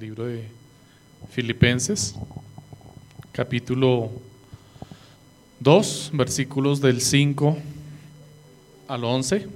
[0.00, 0.44] libro de
[1.30, 2.14] Filipenses,
[3.32, 4.10] capítulo
[5.60, 7.58] 2, versículos del 5
[8.88, 9.46] al 11.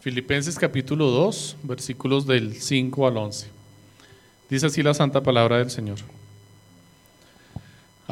[0.00, 3.48] Filipenses capítulo 2, versículos del 5 al 11.
[4.48, 5.98] Dice así la santa palabra del Señor.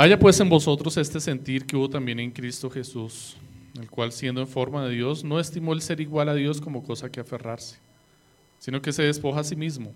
[0.02, 3.36] Haya pues en vosotros este sentir que hubo también en Cristo Jesús,
[3.80, 6.82] el cual siendo en forma de Dios, no estimó el ser igual a Dios como
[6.82, 7.78] cosa que aferrarse,
[8.58, 9.92] sino que se despoja a sí mismo,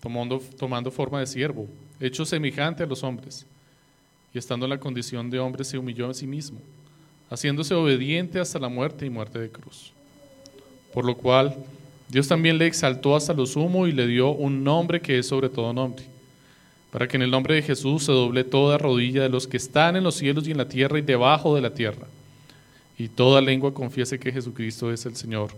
[0.00, 1.66] tomando, tomando forma de siervo,
[1.98, 3.44] hecho semejante a los hombres,
[4.32, 6.60] y estando en la condición de hombre se humilló a sí mismo,
[7.28, 9.92] haciéndose obediente hasta la muerte y muerte de cruz.
[10.94, 11.56] Por lo cual
[12.08, 15.48] Dios también le exaltó hasta lo sumo y le dio un nombre que es sobre
[15.48, 16.04] todo nombre,
[16.90, 19.96] para que en el nombre de Jesús se doble toda rodilla de los que están
[19.96, 22.06] en los cielos y en la tierra y debajo de la tierra,
[22.98, 25.50] y toda lengua confiese que Jesucristo es el Señor,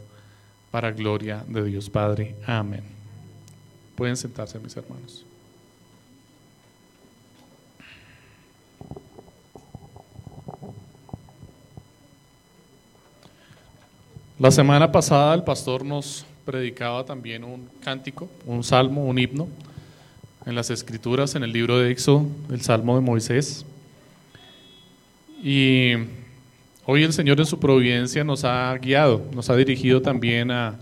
[0.71, 2.35] para gloria de Dios Padre.
[2.47, 2.83] Amén.
[3.95, 5.25] Pueden sentarse, mis hermanos.
[14.39, 19.47] La semana pasada el pastor nos predicaba también un cántico, un salmo, un himno
[20.47, 23.65] en las escrituras, en el libro de Éxodo, el salmo de Moisés.
[25.43, 25.93] Y
[26.85, 30.77] hoy el Señor en su providencia nos ha guiado, nos ha dirigido también a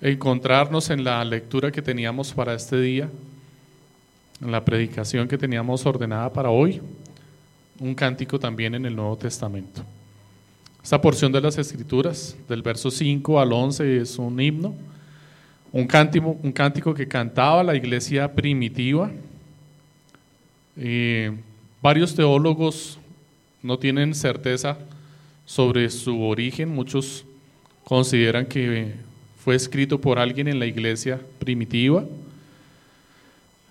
[0.00, 3.08] encontrarnos en la lectura que teníamos para este día,
[4.40, 6.80] en la predicación que teníamos ordenada para hoy,
[7.78, 9.82] un cántico también en el Nuevo Testamento.
[10.82, 14.74] Esta porción de las Escrituras, del verso 5 al 11, es un himno,
[15.76, 19.10] un cántico, un cántico que cantaba la iglesia primitiva.
[21.82, 22.98] varios teólogos
[23.62, 24.78] no tienen certeza
[25.44, 27.26] sobre su origen, muchos
[27.84, 28.94] consideran que
[29.44, 32.06] fue escrito por alguien en la iglesia primitiva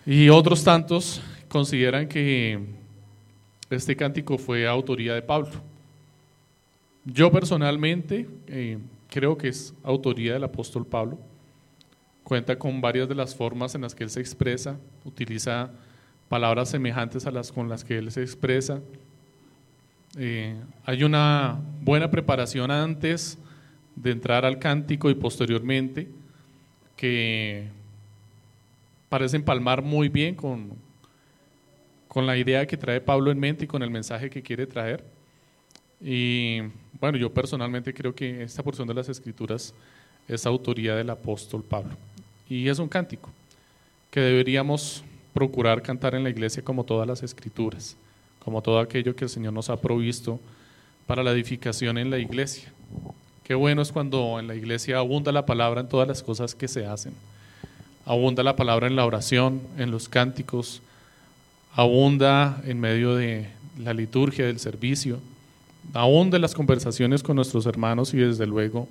[0.05, 2.59] y otros tantos consideran que
[3.71, 5.49] este cántico fue autoría de Pablo.
[7.03, 8.77] Yo personalmente eh,
[9.09, 11.17] creo que es autoría del apóstol Pablo.
[12.25, 15.69] Cuenta con varias de las formas en las que él se expresa, utiliza
[16.27, 18.81] palabras semejantes a las con las que él se expresa.
[20.17, 23.37] Eh, hay una buena preparación antes
[23.95, 26.09] de entrar al cántico y posteriormente
[26.97, 27.67] que
[29.07, 30.71] parece empalmar muy bien con,
[32.07, 35.03] con la idea que trae Pablo en mente y con el mensaje que quiere traer.
[36.01, 36.61] Y
[36.99, 39.75] bueno, yo personalmente creo que esta porción de las escrituras
[40.27, 41.95] es autoría del apóstol Pablo.
[42.49, 43.29] Y es un cántico
[44.11, 47.97] que deberíamos procurar cantar en la iglesia como todas las escrituras,
[48.39, 50.39] como todo aquello que el Señor nos ha provisto
[51.07, 52.71] para la edificación en la iglesia.
[53.43, 56.67] Qué bueno es cuando en la iglesia abunda la palabra en todas las cosas que
[56.67, 57.13] se hacen.
[58.05, 60.81] Abunda la palabra en la oración, en los cánticos,
[61.73, 65.19] abunda en medio de la liturgia del servicio
[65.93, 68.87] aún de las conversaciones con nuestros hermanos y desde luego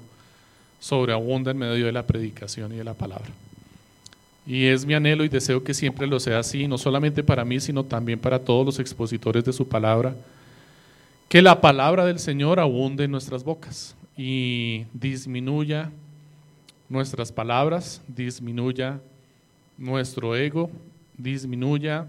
[0.81, 3.31] sobreabunda en medio de la predicación y de la palabra.
[4.47, 7.61] Y es mi anhelo y deseo que siempre lo sea así, no solamente para mí,
[7.61, 10.15] sino también para todos los expositores de su palabra,
[11.29, 15.91] que la palabra del Señor abunde en nuestras bocas y disminuya
[16.89, 19.01] nuestras palabras, disminuya
[19.79, 20.71] nuestro ego,
[21.17, 22.07] disminuya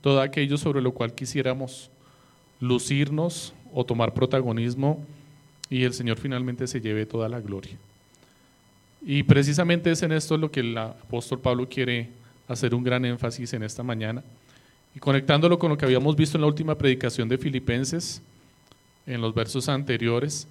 [0.00, 1.90] todo aquello sobre lo cual quisiéramos
[2.60, 5.04] lucirnos o tomar protagonismo
[5.70, 7.76] y el Señor finalmente se lleve toda la gloria.
[9.00, 12.08] Y precisamente es en esto lo que el apóstol Pablo quiere
[12.48, 14.22] hacer un gran énfasis en esta mañana.
[14.94, 18.22] Y conectándolo con lo que habíamos visto en la última predicación de Filipenses,
[19.06, 20.48] en los versos anteriores,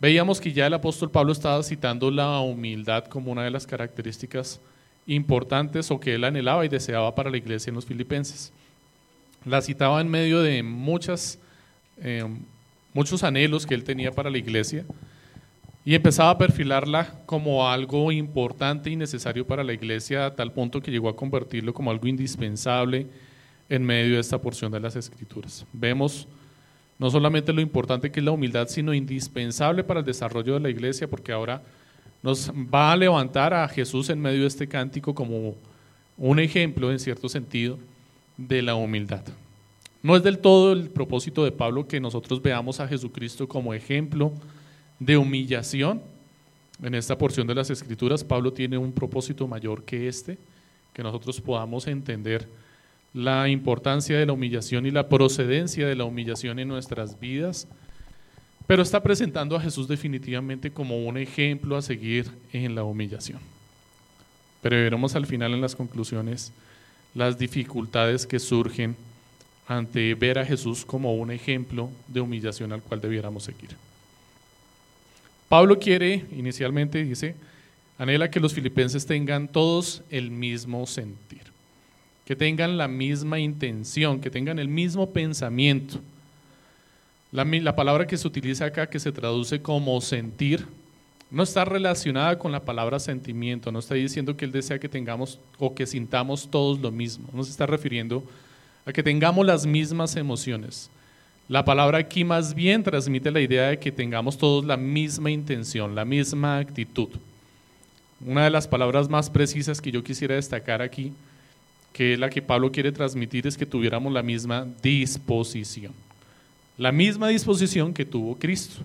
[0.00, 4.60] veíamos que ya el apóstol Pablo estaba citando la humildad como una de las características
[5.06, 8.52] importantes o que él anhelaba y deseaba para la iglesia en los filipenses.
[9.44, 11.38] La citaba en medio de muchas
[11.98, 12.24] eh,
[12.94, 14.84] muchos anhelos que él tenía para la iglesia
[15.84, 20.80] y empezaba a perfilarla como algo importante y necesario para la iglesia a tal punto
[20.80, 23.06] que llegó a convertirlo como algo indispensable
[23.68, 25.66] en medio de esta porción de las escrituras.
[25.72, 26.26] Vemos
[26.98, 30.70] no solamente lo importante que es la humildad, sino indispensable para el desarrollo de la
[30.70, 31.62] iglesia, porque ahora
[32.22, 35.54] nos va a levantar a Jesús en medio de este cántico como
[36.16, 37.78] un ejemplo, en cierto sentido,
[38.38, 39.22] de la humildad.
[40.02, 44.32] No es del todo el propósito de Pablo que nosotros veamos a Jesucristo como ejemplo
[44.98, 46.02] de humillación.
[46.82, 50.38] En esta porción de las Escrituras, Pablo tiene un propósito mayor que este,
[50.92, 52.48] que nosotros podamos entender
[53.12, 57.68] la importancia de la humillación y la procedencia de la humillación en nuestras vidas,
[58.66, 63.38] pero está presentando a Jesús definitivamente como un ejemplo a seguir en la humillación.
[64.62, 66.52] Pero veremos al final en las conclusiones
[67.14, 68.96] las dificultades que surgen
[69.68, 73.70] ante ver a Jesús como un ejemplo de humillación al cual debiéramos seguir.
[75.48, 77.36] Pablo quiere, inicialmente dice,
[77.98, 81.42] anhela que los filipenses tengan todos el mismo sentir,
[82.24, 86.00] que tengan la misma intención, que tengan el mismo pensamiento.
[87.30, 90.66] La, la palabra que se utiliza acá, que se traduce como sentir,
[91.30, 95.38] no está relacionada con la palabra sentimiento, no está diciendo que Él desea que tengamos
[95.58, 98.24] o que sintamos todos lo mismo, no se está refiriendo
[98.86, 100.90] a que tengamos las mismas emociones.
[101.48, 105.94] La palabra aquí más bien transmite la idea de que tengamos todos la misma intención,
[105.94, 107.08] la misma actitud.
[108.24, 111.12] Una de las palabras más precisas que yo quisiera destacar aquí,
[111.92, 115.92] que es la que Pablo quiere transmitir, es que tuviéramos la misma disposición.
[116.78, 118.82] La misma disposición que tuvo Cristo.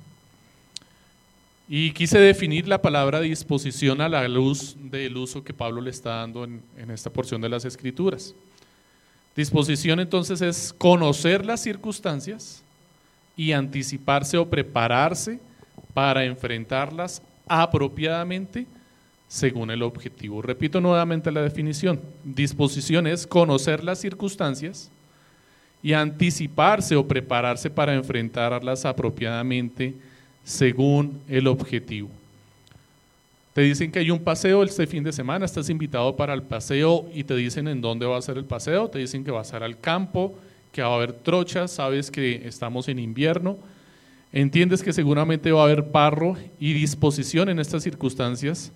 [1.70, 6.16] Y quise definir la palabra disposición a la luz del uso que Pablo le está
[6.16, 8.36] dando en, esta porción de las Escrituras.
[9.36, 12.64] Disposición entonces es conocer las circunstancias
[13.38, 15.40] y anticiparse o prepararse
[15.94, 18.68] para enfrentarlas apropiadamente
[19.28, 20.42] según el objetivo.
[20.42, 22.02] Repito nuevamente la definición.
[22.24, 24.92] Disposición es conocer las circunstancias
[25.81, 29.96] y anticiparse o prepararse para enfrentarlas apropiadamente
[30.44, 32.10] según el objetivo.
[33.54, 37.10] Te dicen que hay un paseo este fin de semana, estás invitado para el paseo
[37.13, 39.46] y te dicen en dónde va a ser el paseo, te dicen que va a
[39.46, 40.36] ser al campo,
[40.72, 43.57] que va a haber trochas, sabes que estamos en invierno,
[44.31, 48.72] entiendes que seguramente va a haber parro y disposición en estas circunstancias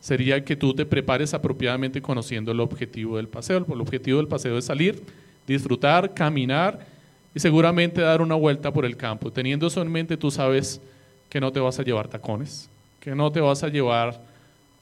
[0.00, 3.66] sería que tú te prepares apropiadamente conociendo el objetivo del paseo.
[3.70, 5.02] El objetivo del paseo es salir,
[5.46, 6.86] disfrutar, caminar
[7.34, 9.30] y seguramente dar una vuelta por el campo.
[9.30, 10.80] Teniendo eso en mente, tú sabes
[11.28, 12.68] que no te vas a llevar tacones,
[13.00, 14.20] que no te vas a llevar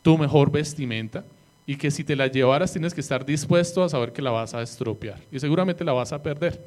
[0.03, 1.25] tu mejor vestimenta
[1.67, 4.55] y que si te la llevaras tienes que estar dispuesto a saber que la vas
[4.55, 6.61] a estropear y seguramente la vas a perder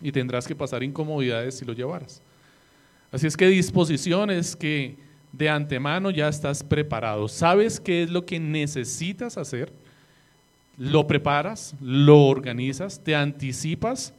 [0.00, 2.20] y tendrás que pasar incomodidades si lo llevaras.
[3.10, 4.96] Así es que disposición es que
[5.32, 9.72] de antemano ya estás preparado, sabes qué es lo que necesitas hacer,
[10.76, 14.12] lo preparas, lo organizas, te anticipas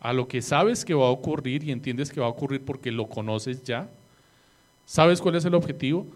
[0.00, 2.90] a lo que sabes que va a ocurrir y entiendes que va a ocurrir porque
[2.90, 3.88] lo conoces ya,
[4.86, 6.06] sabes cuál es el objetivo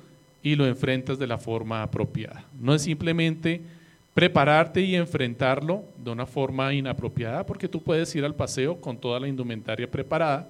[0.43, 2.47] y lo enfrentas de la forma apropiada.
[2.59, 3.61] No es simplemente
[4.15, 9.21] prepararte y enfrentarlo de una forma inapropiada, porque tú puedes ir al paseo con toda
[9.21, 10.49] la indumentaria preparada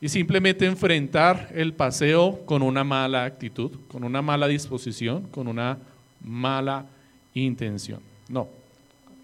[0.00, 5.78] y simplemente enfrentar el paseo con una mala actitud, con una mala disposición, con una
[6.22, 6.86] mala
[7.34, 8.00] intención.
[8.28, 8.48] No,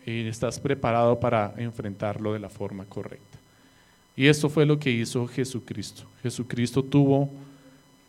[0.05, 3.39] estás preparado para enfrentarlo de la forma correcta.
[4.17, 6.05] Y esto fue lo que hizo Jesucristo.
[6.23, 7.31] Jesucristo tuvo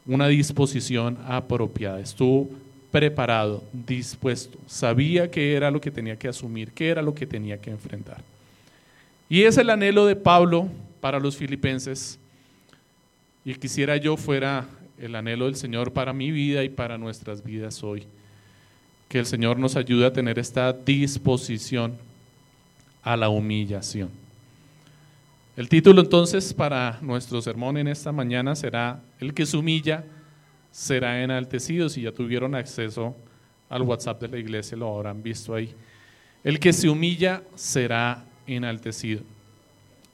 [0.05, 2.49] una disposición apropiada, estuvo
[2.91, 7.59] preparado, dispuesto, sabía qué era lo que tenía que asumir, qué era lo que tenía
[7.59, 8.23] que enfrentar.
[9.27, 10.69] Y es el anhelo de Pablo
[11.01, 12.19] para los filipenses,
[13.43, 14.65] y quisiera yo fuera
[14.97, 18.07] el anhelo del Señor para mi vida y para nuestras vidas hoy
[19.07, 21.95] que el Señor nos ayude a tener esta disposición
[23.03, 24.09] a la humillación.
[25.55, 30.03] El título entonces para nuestro sermón en esta mañana será El que se humilla
[30.69, 31.87] será enaltecido.
[31.87, 33.15] Si ya tuvieron acceso
[33.69, 35.73] al WhatsApp de la iglesia lo habrán visto ahí.
[36.43, 39.21] El que se humilla será enaltecido.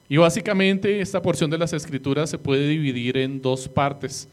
[0.08, 4.28] Y básicamente esta porción de las escrituras se puede dividir en dos partes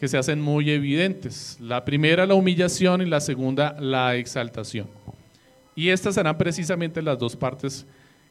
[0.00, 1.58] que se hacen muy evidentes.
[1.60, 4.86] La primera, la humillación y la segunda, la exaltación.
[5.76, 7.84] Y estas serán precisamente las dos partes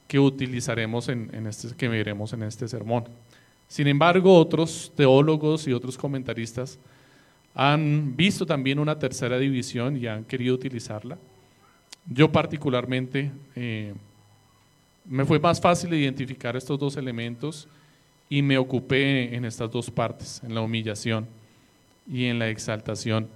[0.07, 3.05] que utilizaremos en, este, que veremos en este sermón.
[3.67, 6.79] Sin embargo, otros teólogos y otros comentaristas
[7.53, 11.17] han visto también una tercera división y han querido utilizarla.
[12.05, 13.93] Yo particularmente eh,
[15.05, 17.67] me fue más fácil identificar estos dos elementos
[18.29, 21.27] y me ocupé en estas dos partes, en la humillación
[22.09, 23.27] y en la exaltación.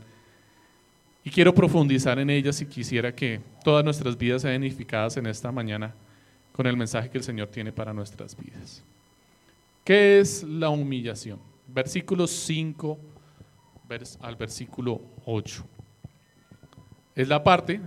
[1.23, 5.51] Y quiero profundizar en ellas y quisiera que todas nuestras vidas sean edificadas en esta
[5.51, 5.93] mañana
[6.51, 8.83] con el mensaje que el Señor tiene para nuestras vidas.
[9.83, 11.39] ¿Qué es la humillación?
[11.67, 12.99] Versículo 5
[14.21, 15.65] al versículo 8.
[17.15, 17.81] Es la parte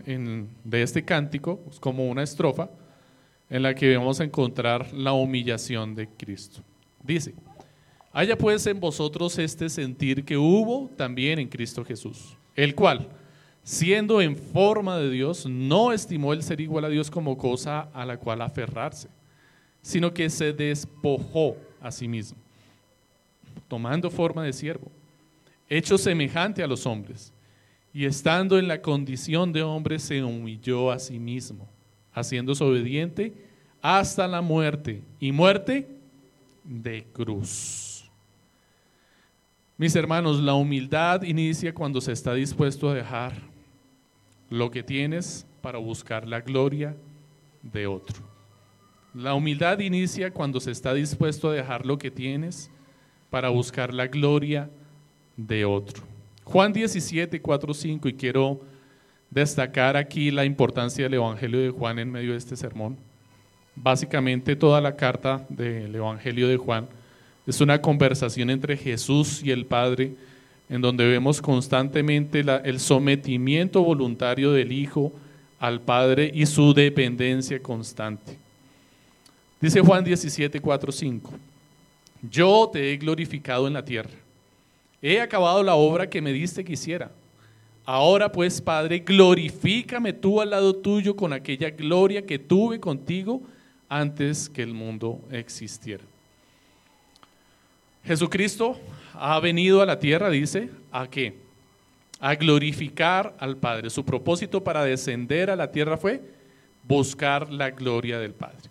[0.64, 2.68] de este cántico, como una estrofa,
[3.49, 6.61] en la que vamos a encontrar la humillación de Cristo.
[7.02, 7.35] Dice,
[8.16, 13.09] Haya pues en vosotros este sentir que hubo también en Cristo Jesús, el cual,
[13.64, 18.04] siendo en forma de Dios, no estimó el ser igual a Dios como cosa a
[18.04, 19.09] la cual aferrarse,
[19.80, 22.38] sino que se despojó a sí mismo,
[23.66, 24.92] tomando forma de siervo,
[25.68, 27.33] hecho semejante a los hombres,
[27.92, 31.66] y estando en la condición de hombre se humilló a sí mismo,
[32.12, 33.33] haciéndose obediente
[33.80, 35.88] hasta la muerte, y muerte
[36.64, 38.11] de cruz.
[39.76, 43.53] Mis hermanos, la humildad inicia cuando se está dispuesto a dejar
[44.51, 46.95] lo que tienes para buscar la gloria
[47.63, 48.17] de otro.
[49.15, 52.71] La humildad inicia cuando se está dispuesto a dejar lo que tienes
[53.31, 54.69] para buscar la gloria
[55.37, 56.03] de otro.
[56.45, 58.61] Juan 17, 4, 5, y quiero
[59.31, 62.97] destacar aquí la importancia del Evangelio de Juan en medio de este sermón.
[63.75, 66.87] Básicamente toda la carta del Evangelio de Juan
[67.47, 70.15] es una conversación entre Jesús y el Padre
[70.75, 75.12] en donde vemos constantemente el sometimiento voluntario del Hijo
[75.61, 78.37] al Padre y su dependencia constante.
[79.61, 81.31] Dice Juan 17, 4, 5,
[82.28, 84.11] yo te he glorificado en la tierra,
[85.00, 87.12] he acabado la obra que me diste que hiciera.
[87.85, 93.40] Ahora pues, Padre, glorifícame tú al lado tuyo con aquella gloria que tuve contigo
[93.88, 96.02] antes que el mundo existiera.
[98.02, 98.76] Jesucristo
[99.14, 101.35] ha venido a la tierra, dice, ¿a qué?
[102.21, 103.90] A glorificar al Padre.
[103.90, 106.21] Su propósito para descender a la tierra fue
[106.83, 108.71] buscar la gloria del Padre.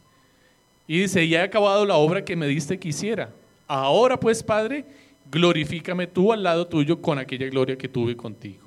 [0.87, 3.29] Y dice, ya he acabado la obra que me diste que hiciera.
[3.67, 4.85] Ahora pues, Padre,
[5.31, 8.63] glorifícame tú al lado tuyo con aquella gloria que tuve contigo.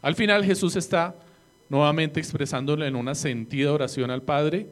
[0.00, 1.14] Al final Jesús está
[1.68, 4.66] nuevamente expresándole en una sentida oración al Padre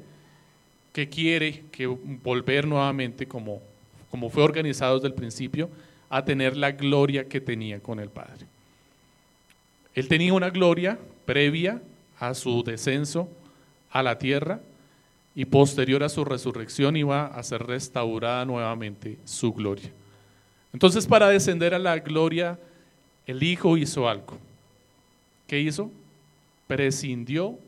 [0.92, 3.62] que quiere que volver nuevamente como,
[4.10, 5.70] como fue organizado desde el principio,
[6.11, 8.47] a tener la gloria que tenía con el Padre.
[9.95, 11.81] Él tenía una gloria previa
[12.19, 13.29] a su descenso
[13.90, 14.61] a la tierra
[15.35, 19.90] y posterior a su resurrección iba a ser restaurada nuevamente su gloria.
[20.73, 22.59] Entonces para descender a la gloria,
[23.26, 24.38] el Hijo hizo algo.
[25.47, 25.90] ¿Qué hizo?
[26.67, 27.59] Prescindió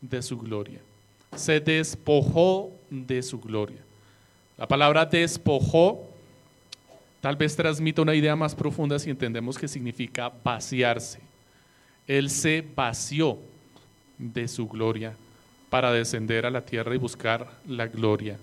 [0.00, 0.80] de su gloria.
[1.36, 3.78] Se despojó de su gloria.
[4.58, 6.09] La palabra despojó
[7.20, 11.20] Tal vez transmita una idea más profunda si entendemos que significa vaciarse.
[12.06, 13.38] Él se vació
[14.16, 15.14] de su gloria
[15.68, 18.38] para descender a la tierra y buscar la gloria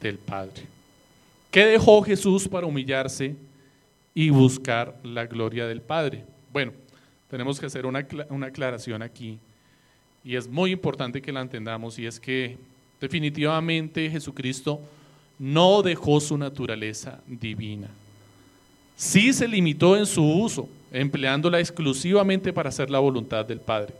[0.00, 0.62] del Padre.
[1.50, 3.36] ¿Qué dejó Jesús para humillarse
[4.14, 6.24] y buscar la gloria del Padre?
[6.52, 6.72] Bueno,
[7.30, 9.38] tenemos que hacer una, una aclaración aquí
[10.22, 12.58] y es muy importante que la entendamos y es que
[13.00, 14.80] definitivamente Jesucristo
[15.38, 17.88] no dejó su naturaleza divina.
[18.96, 23.94] Sí se limitó en su uso, empleándola exclusivamente para hacer la voluntad del Padre,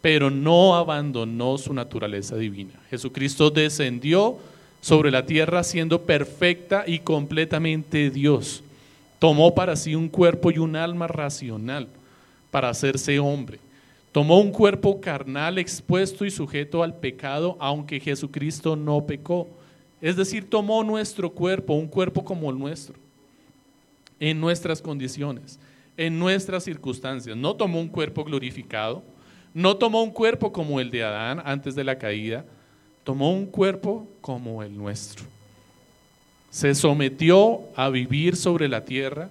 [0.00, 2.74] pero no abandonó su naturaleza divina.
[2.90, 4.38] Jesucristo descendió
[4.80, 8.62] sobre la tierra siendo perfecta y completamente Dios.
[9.18, 11.86] Tomó para sí un cuerpo y un alma racional
[12.50, 13.58] para hacerse hombre.
[14.12, 19.46] Tomó un cuerpo carnal expuesto y sujeto al pecado, aunque Jesucristo no pecó.
[20.00, 22.94] Es decir, tomó nuestro cuerpo, un cuerpo como el nuestro,
[24.18, 25.58] en nuestras condiciones,
[25.96, 27.36] en nuestras circunstancias.
[27.36, 29.02] No tomó un cuerpo glorificado,
[29.52, 32.44] no tomó un cuerpo como el de Adán antes de la caída,
[33.04, 35.24] tomó un cuerpo como el nuestro.
[36.50, 39.28] Se sometió a vivir sobre la tierra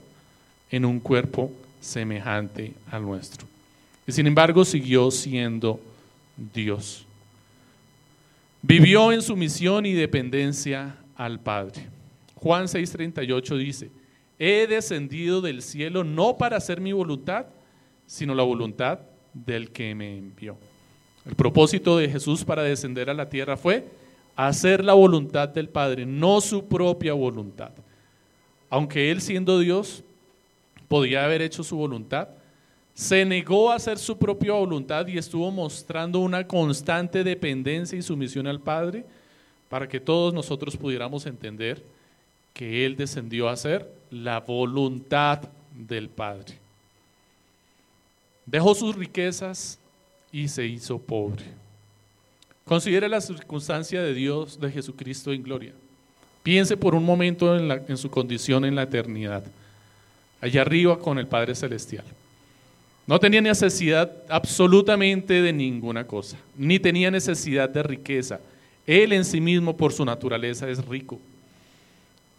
[0.71, 3.47] en un cuerpo semejante al nuestro.
[4.07, 5.79] Y sin embargo siguió siendo
[6.53, 7.05] Dios.
[8.61, 11.87] Vivió en sumisión y dependencia al Padre.
[12.35, 13.91] Juan 6:38 dice,
[14.37, 17.45] he descendido del cielo no para hacer mi voluntad,
[18.05, 18.99] sino la voluntad
[19.33, 20.57] del que me envió.
[21.25, 23.85] El propósito de Jesús para descender a la tierra fue
[24.35, 27.71] hacer la voluntad del Padre, no su propia voluntad.
[28.69, 30.03] Aunque Él siendo Dios
[30.87, 32.29] podía haber hecho su voluntad,
[32.93, 38.45] se negó a hacer su propia voluntad y estuvo mostrando una constante dependencia y sumisión
[38.47, 39.05] al Padre
[39.69, 41.81] para que todos nosotros pudiéramos entender
[42.53, 45.41] que Él descendió a hacer la voluntad
[45.73, 46.57] del Padre.
[48.45, 49.79] Dejó sus riquezas
[50.31, 51.45] y se hizo pobre.
[52.65, 55.73] Considere la circunstancia de Dios, de Jesucristo en gloria.
[56.43, 59.43] Piense por un momento en, en su condición en la eternidad,
[60.41, 62.05] allá arriba con el Padre Celestial.
[63.09, 68.39] No tenía necesidad absolutamente de ninguna cosa, ni tenía necesidad de riqueza.
[68.85, 71.19] Él en sí mismo por su naturaleza es rico.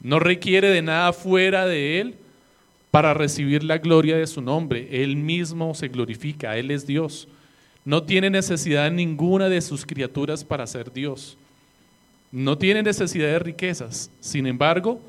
[0.00, 2.14] No requiere de nada fuera de Él
[2.92, 4.86] para recibir la gloria de su nombre.
[4.92, 7.26] Él mismo se glorifica, Él es Dios.
[7.84, 11.36] No tiene necesidad ninguna de sus criaturas para ser Dios.
[12.30, 14.08] No tiene necesidad de riquezas.
[14.20, 15.00] Sin embargo,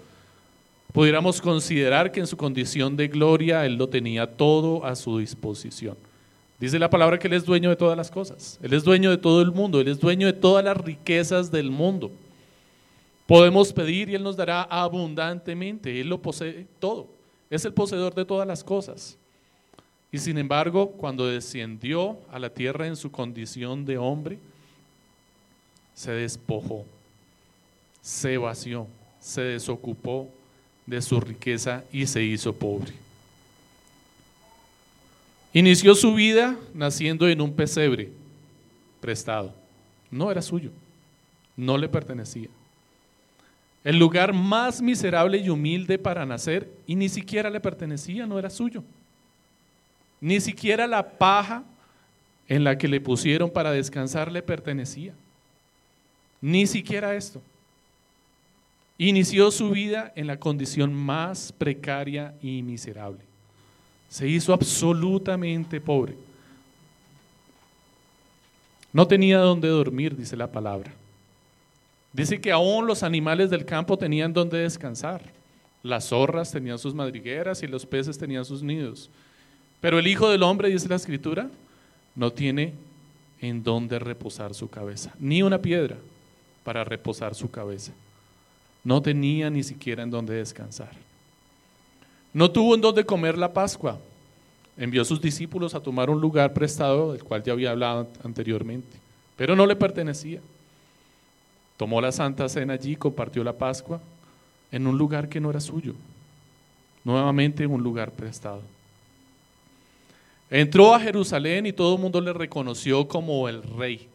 [0.91, 5.98] pudiéramos considerar que en su condición de gloria Él lo tenía todo a su disposición.
[6.60, 8.60] Dice la palabra que Él es dueño de todas las cosas.
[8.62, 9.79] Él es dueño de todo el mundo.
[9.79, 12.12] Él es dueño de todas las riquezas del mundo.
[13.25, 16.00] Podemos pedir y Él nos dará abundantemente.
[16.00, 17.07] Él lo posee todo.
[17.50, 19.17] Es el poseedor de todas las cosas.
[20.12, 24.38] Y sin embargo, cuando descendió a la tierra en su condición de hombre,
[25.93, 26.86] se despojó,
[28.01, 28.88] se vació,
[29.19, 30.29] se desocupó
[30.91, 32.91] de su riqueza y se hizo pobre.
[35.53, 38.10] Inició su vida naciendo en un pesebre
[39.00, 39.53] prestado.
[40.12, 40.69] No era suyo,
[41.55, 42.50] no le pertenecía.
[43.86, 48.50] El lugar más miserable y humilde para nacer y ni siquiera le pertenecía, no era
[48.50, 48.83] suyo.
[50.19, 51.63] Ni siquiera la paja
[52.50, 55.13] en la que le pusieron para descansar le pertenecía.
[56.41, 57.41] Ni siquiera esto.
[59.03, 63.22] Inició su vida en la condición más precaria y miserable.
[64.08, 66.13] Se hizo absolutamente pobre.
[68.93, 70.93] No tenía donde dormir, dice la palabra.
[72.13, 75.24] Dice que aún los animales del campo tenían donde descansar.
[75.81, 79.10] Las zorras tenían sus madrigueras y los peces tenían sus nidos.
[79.79, 81.50] Pero el Hijo del Hombre, dice la Escritura,
[82.13, 82.75] no tiene
[83.39, 85.98] en dónde reposar su cabeza, ni una piedra
[86.63, 87.93] para reposar su cabeza.
[88.83, 90.91] No tenía ni siquiera en dónde descansar.
[92.33, 94.00] No tuvo en dónde comer la Pascua.
[94.77, 98.97] Envió a sus discípulos a tomar un lugar prestado del cual ya había hablado anteriormente,
[99.35, 100.39] pero no le pertenecía.
[101.77, 104.01] Tomó la Santa Cena allí, compartió la Pascua
[104.71, 105.93] en un lugar que no era suyo,
[107.03, 108.61] nuevamente en un lugar prestado.
[110.50, 114.07] Entró a Jerusalén y todo el mundo le reconoció como el rey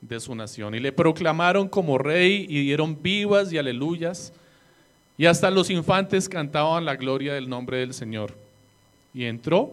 [0.00, 4.32] de su nación y le proclamaron como rey y dieron vivas y aleluyas
[5.16, 8.34] y hasta los infantes cantaban la gloria del nombre del Señor.
[9.12, 9.72] Y entró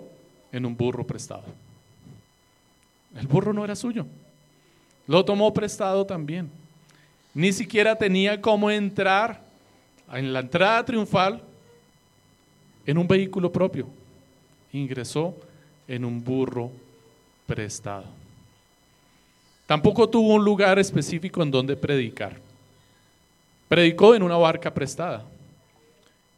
[0.52, 1.44] en un burro prestado.
[3.16, 4.08] El burro no era suyo.
[5.08, 6.50] Lo tomó prestado también.
[7.36, 9.42] Ni siquiera tenía cómo entrar
[10.12, 11.44] en la entrada triunfal
[12.86, 13.88] en un vehículo propio.
[14.74, 15.36] Ingresó
[15.88, 16.72] en un burro
[17.46, 18.06] prestado.
[19.66, 22.38] Tampoco tuvo un lugar específico en donde predicar.
[23.68, 25.26] Predicó en una barca prestada.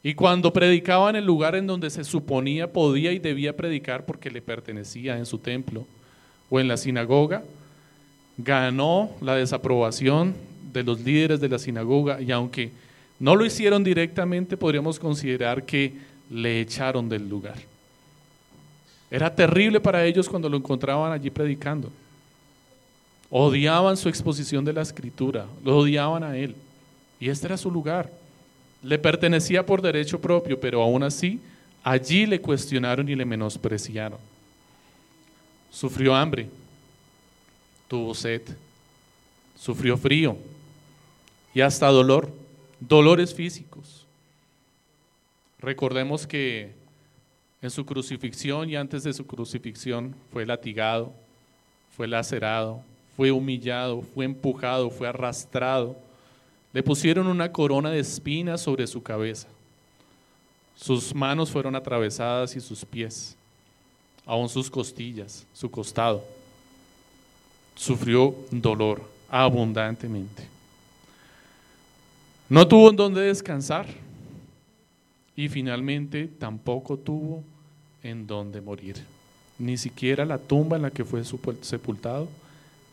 [0.02, 4.32] Y cuando predicaba en el lugar en donde se suponía podía y debía predicar porque
[4.32, 5.86] le pertenecía en su templo
[6.50, 7.44] o en la sinagoga,
[8.38, 10.34] ganó la desaprobación
[10.72, 12.72] de los líderes de la sinagoga y aunque
[13.20, 15.94] no lo hicieron directamente, podríamos considerar que
[16.30, 17.58] le echaron del lugar.
[19.10, 21.92] Era terrible para ellos cuando lo encontraban allí predicando.
[23.30, 26.56] Odiaban su exposición de la escritura, lo odiaban a él.
[27.20, 28.12] Y este era su lugar.
[28.82, 31.42] Le pertenecía por derecho propio, pero aún así
[31.84, 34.20] allí le cuestionaron y le menospreciaron.
[35.70, 36.50] Sufrió hambre,
[37.88, 38.42] tuvo sed,
[39.56, 40.38] sufrió frío
[41.54, 42.32] y hasta dolor,
[42.80, 44.06] dolores físicos.
[45.60, 46.74] Recordemos que
[47.62, 51.14] en su crucifixión y antes de su crucifixión fue latigado,
[51.96, 52.84] fue lacerado,
[53.18, 55.96] fue humillado, fue empujado, fue arrastrado.
[56.72, 59.48] Le pusieron una corona de espinas sobre su cabeza.
[60.76, 63.36] Sus manos fueron atravesadas y sus pies,
[64.24, 66.24] aún sus costillas, su costado.
[67.76, 70.48] Sufrió dolor abundantemente.
[72.48, 73.88] No tuvo en dónde descansar
[75.36, 77.44] y finalmente tampoco tuvo
[78.04, 79.04] en dónde morir.
[79.58, 82.28] Ni siquiera la tumba en la que fue sepultado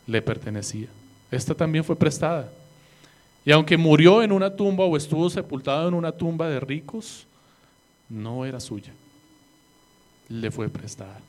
[0.07, 0.87] le pertenecía.
[1.31, 2.49] Esta también fue prestada.
[3.45, 7.27] Y aunque murió en una tumba o estuvo sepultado en una tumba de ricos,
[8.09, 8.93] no era suya.
[10.29, 11.19] Le fue prestada.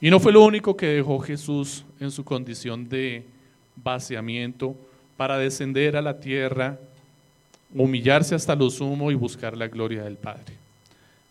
[0.00, 3.24] Y no fue lo único que dejó Jesús en su condición de
[3.76, 4.76] vaciamiento
[5.16, 6.78] para descender a la tierra
[7.74, 10.54] humillarse hasta lo sumo y buscar la gloria del Padre.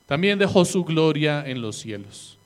[0.06, 2.37] También dejó su gloria en los cielos.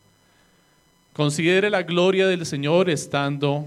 [1.13, 3.65] Considere la gloria del Señor estando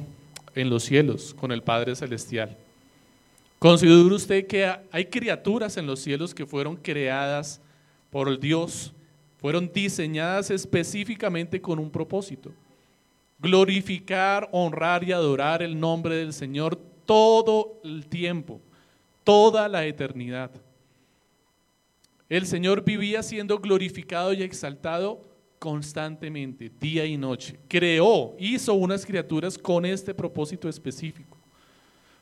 [0.54, 2.57] en los cielos con el Padre Celestial.
[3.59, 7.61] Considere usted que hay criaturas en los cielos que fueron creadas
[8.11, 8.92] por Dios,
[9.40, 12.50] fueron diseñadas específicamente con un propósito.
[13.38, 18.61] Glorificar, honrar y adorar el nombre del Señor todo el tiempo
[19.24, 20.50] toda la eternidad.
[22.28, 25.20] el Señor vivía siendo glorificado y exaltado
[25.64, 27.59] constantemente, día y noche.
[27.68, 31.38] Creó, hizo unas criaturas con este propósito específico.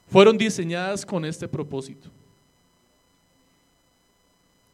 [0.08, 2.08] Fueron diseñadas con este propósito.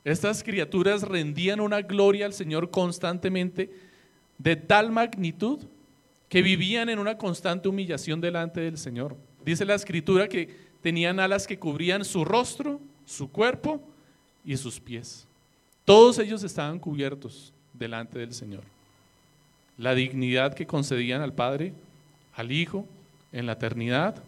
[0.05, 3.71] Estas criaturas rendían una gloria al Señor constantemente
[4.37, 5.61] de tal magnitud
[6.29, 9.17] que vivían en una constante humillación delante del Señor.
[9.47, 13.81] Dice la escritura que tenían alas que cubrían su rostro, su cuerpo
[14.45, 15.27] y sus pies.
[15.87, 18.63] Todos ellos estaban cubiertos delante del Señor.
[19.77, 21.73] La dignidad que concedían al Padre,
[22.35, 22.87] al Hijo,
[23.33, 24.23] en la eternidad,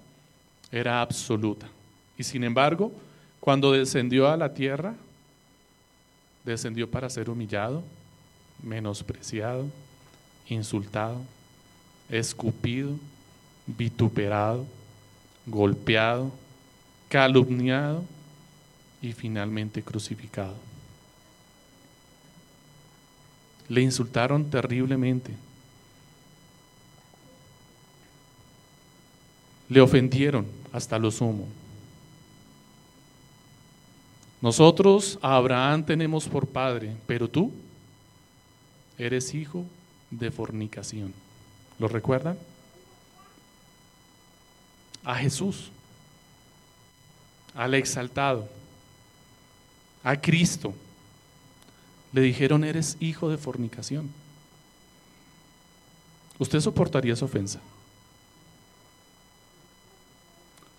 [0.71, 1.69] era absoluta.
[2.17, 2.93] Y sin embargo,
[3.41, 4.95] cuando descendió a la tierra,
[6.45, 7.83] descendió para ser humillado,
[8.63, 9.67] menospreciado,
[10.49, 11.21] insultado,
[12.09, 12.99] escupido,
[13.67, 14.67] vituperado,
[15.47, 16.31] golpeado,
[17.09, 18.05] calumniado
[19.03, 20.70] y finalmente crucificado.
[23.71, 25.33] Le insultaron terriblemente.
[29.71, 31.47] Le ofendieron hasta lo sumo.
[34.41, 37.53] Nosotros a Abraham tenemos por padre, pero tú
[38.99, 39.65] eres hijo
[40.11, 41.15] de fornicación.
[41.79, 42.37] ¿Lo recuerdan?
[45.05, 45.71] A Jesús,
[47.55, 48.49] al exaltado,
[50.03, 50.75] a Cristo,
[52.13, 54.11] le dijeron, eres hijo de fornicación.
[56.39, 57.61] ¿Usted soportaría esa ofensa?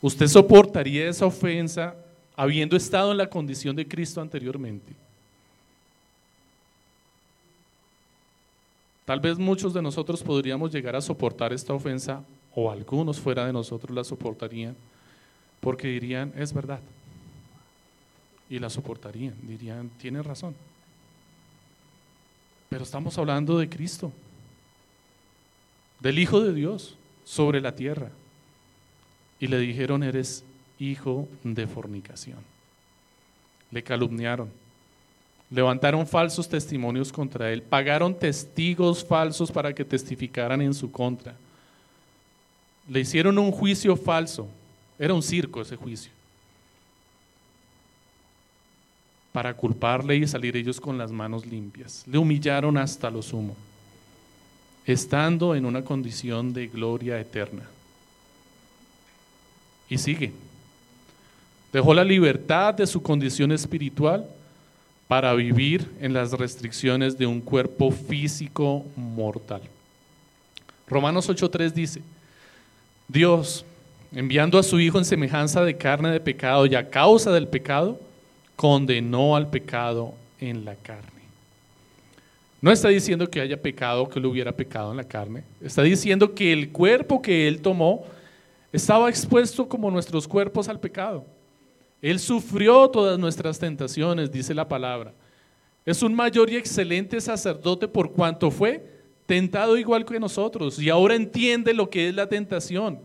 [0.01, 1.95] ¿Usted soportaría esa ofensa
[2.35, 4.93] habiendo estado en la condición de Cristo anteriormente?
[9.05, 12.23] Tal vez muchos de nosotros podríamos llegar a soportar esta ofensa,
[12.55, 14.75] o algunos fuera de nosotros la soportarían,
[15.59, 16.79] porque dirían, es verdad.
[18.49, 20.55] Y la soportarían, dirían, tiene razón.
[22.71, 24.13] Pero estamos hablando de Cristo,
[25.99, 28.11] del Hijo de Dios sobre la tierra.
[29.41, 30.45] Y le dijeron, eres
[30.79, 32.37] hijo de fornicación.
[33.71, 34.49] Le calumniaron,
[35.49, 41.35] levantaron falsos testimonios contra él, pagaron testigos falsos para que testificaran en su contra.
[42.87, 44.47] Le hicieron un juicio falso,
[44.97, 46.13] era un circo ese juicio,
[49.31, 52.03] para culparle y salir ellos con las manos limpias.
[52.07, 53.55] Le humillaron hasta lo sumo,
[54.85, 57.63] estando en una condición de gloria eterna.
[59.89, 60.31] Y sigue.
[61.71, 64.25] Dejó la libertad de su condición espiritual
[65.07, 69.61] para vivir en las restricciones de un cuerpo físico mortal.
[70.87, 72.01] Romanos 8.3 dice,
[73.07, 73.65] Dios,
[74.13, 77.99] enviando a su Hijo en semejanza de carne de pecado y a causa del pecado,
[78.61, 81.23] condenó al pecado en la carne.
[82.61, 85.43] No está diciendo que haya pecado, que él hubiera pecado en la carne.
[85.63, 88.05] Está diciendo que el cuerpo que él tomó
[88.71, 91.25] estaba expuesto como nuestros cuerpos al pecado.
[92.03, 95.11] Él sufrió todas nuestras tentaciones, dice la palabra.
[95.83, 98.85] Es un mayor y excelente sacerdote por cuanto fue
[99.25, 102.99] tentado igual que nosotros y ahora entiende lo que es la tentación.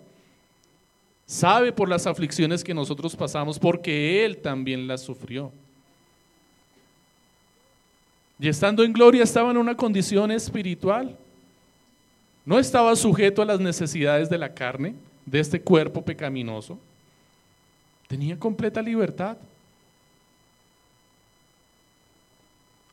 [1.26, 5.52] Sabe por las aflicciones que nosotros pasamos porque Él también las sufrió.
[8.38, 11.16] Y estando en gloria estaba en una condición espiritual.
[12.44, 16.78] No estaba sujeto a las necesidades de la carne, de este cuerpo pecaminoso.
[18.06, 19.36] Tenía completa libertad.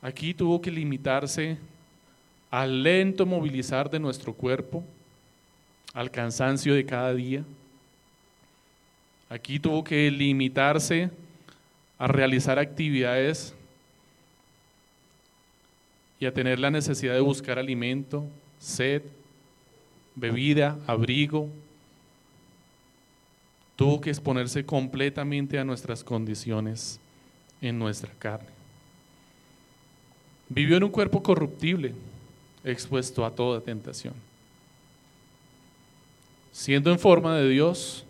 [0.02, 1.58] Aquí tuvo que limitarse
[2.50, 4.84] al lento movilizar de nuestro cuerpo,
[5.94, 7.44] al cansancio de cada día.
[9.34, 11.10] Aquí tuvo que limitarse
[11.98, 13.56] a realizar actividades
[16.20, 18.28] y a tener la necesidad de buscar alimento,
[18.60, 19.02] sed,
[20.14, 21.50] bebida, abrigo,
[23.76, 27.00] tuvo que exponerse completamente a nuestras condiciones
[27.60, 28.50] en nuestra carne.
[30.48, 31.96] Vivió en un cuerpo corruptible,
[32.64, 34.14] expuesto a toda tentación.
[36.52, 38.06] Siendo en forma de Dios,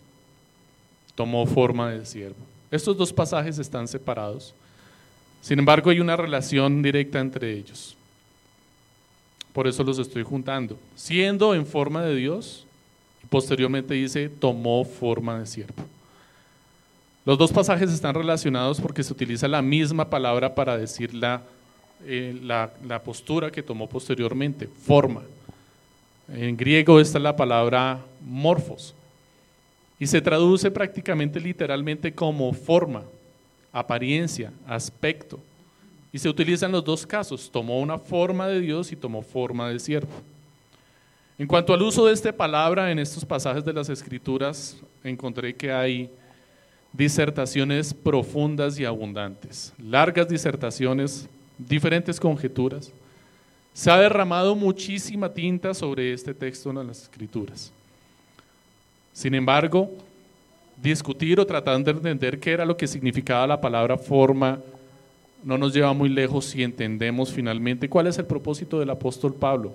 [1.14, 2.36] tomó forma de siervo.
[2.70, 4.54] Estos dos pasajes están separados.
[5.40, 7.96] Sin embargo, hay una relación directa entre ellos.
[9.52, 10.78] Por eso los estoy juntando.
[10.96, 12.64] Siendo en forma de Dios,
[13.28, 15.74] Posteriormente dice, tomó forma de siervo.
[17.24, 21.10] Los dos pasajes están relacionados porque se utiliza la misma palabra para decir
[22.04, 25.22] eh, la, la, postura que tomó posteriormente, forma.
[26.28, 28.94] En griego esta es la palabra morfos
[29.98, 33.04] y se traduce prácticamente literalmente como forma,
[33.72, 35.38] apariencia, aspecto,
[36.12, 39.80] Y se utilizan los dos casos, tomó una forma de Dios y tomó forma de
[39.80, 40.12] siervo.
[41.36, 45.72] En cuanto al uso de esta palabra en estos pasajes de las Escrituras, encontré que
[45.72, 46.08] hay
[46.92, 51.28] disertaciones profundas y abundantes, largas disertaciones,
[51.58, 52.92] diferentes conjeturas.
[53.72, 57.72] Se ha derramado muchísima tinta sobre este texto en las Escrituras.
[59.14, 59.92] Sin embargo,
[60.82, 64.60] discutir o tratar de entender qué era lo que significaba la palabra forma
[65.44, 69.72] no nos lleva muy lejos si entendemos finalmente cuál es el propósito del apóstol Pablo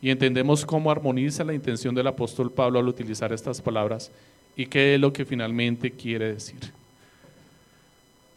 [0.00, 4.10] y entendemos cómo armoniza la intención del apóstol Pablo al utilizar estas palabras
[4.56, 6.72] y qué es lo que finalmente quiere decir.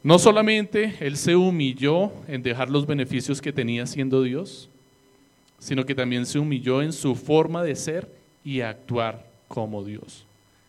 [0.03, 4.69] No solamente él se humilló en dejar los beneficios que tenía siendo Dios,
[5.59, 8.09] sino que también se humilló en su forma de ser
[8.43, 10.25] y actuar como Dios.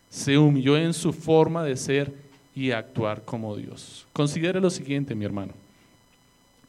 [0.09, 2.13] Se humilló en su forma de ser
[2.55, 4.07] y actuar como Dios.
[4.13, 5.53] Considere lo siguiente, mi hermano.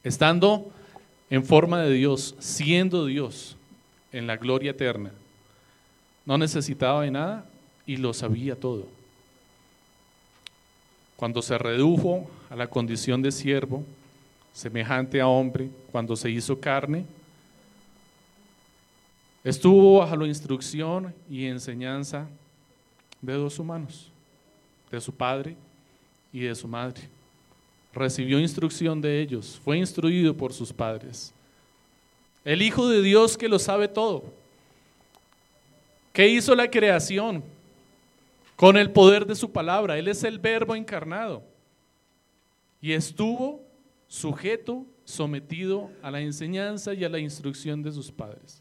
[0.03, 0.71] Estando
[1.31, 3.57] en forma de Dios, siendo Dios
[4.12, 5.12] en la gloria eterna,
[6.25, 7.47] no necesitaba de nada
[7.87, 8.87] y lo sabía todo.
[11.16, 13.83] Cuando se redujo a la condición de siervo,
[14.53, 17.07] semejante a hombre, cuando se hizo carne,
[19.48, 22.28] estuvo bajo la instrucción y enseñanza
[23.20, 24.11] de dos humanos,
[24.90, 25.56] de su padre
[26.32, 27.08] y de su madre.
[27.92, 31.32] Recibió instrucción de ellos, fue instruido por sus padres.
[32.44, 34.24] El Hijo de Dios que lo sabe todo.
[36.12, 37.42] ¿Qué hizo la creación?
[38.58, 39.98] con el poder de su palabra.
[39.98, 41.44] Él es el verbo encarnado.
[42.82, 43.62] Y estuvo
[44.08, 48.61] sujeto, sometido a la enseñanza y a la instrucción de sus padres.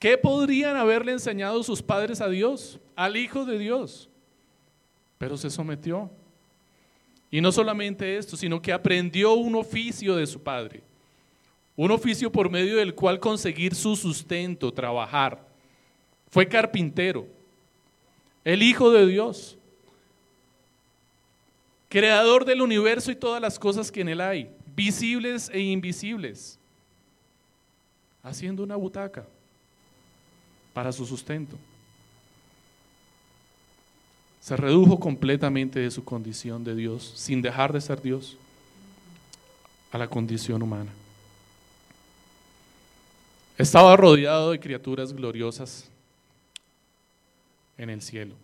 [0.00, 4.08] ¿Qué podrían haberle enseñado sus padres a Dios, al Hijo de Dios?
[5.18, 6.10] Pero se sometió.
[7.30, 10.82] Y no solamente esto, sino que aprendió un oficio de su padre.
[11.76, 15.46] Un oficio por medio del cual conseguir su sustento, trabajar.
[16.30, 17.26] Fue carpintero
[18.42, 19.58] el Hijo de Dios,
[21.90, 26.58] creador del universo y todas las cosas que en él hay, visibles e invisibles,
[28.22, 29.26] haciendo una butaca
[30.72, 31.56] para su sustento.
[34.40, 38.36] Se redujo completamente de su condición de Dios, sin dejar de ser Dios,
[39.92, 40.90] a la condición humana.
[43.58, 45.90] Estaba rodeado de criaturas gloriosas
[47.76, 48.34] en el cielo.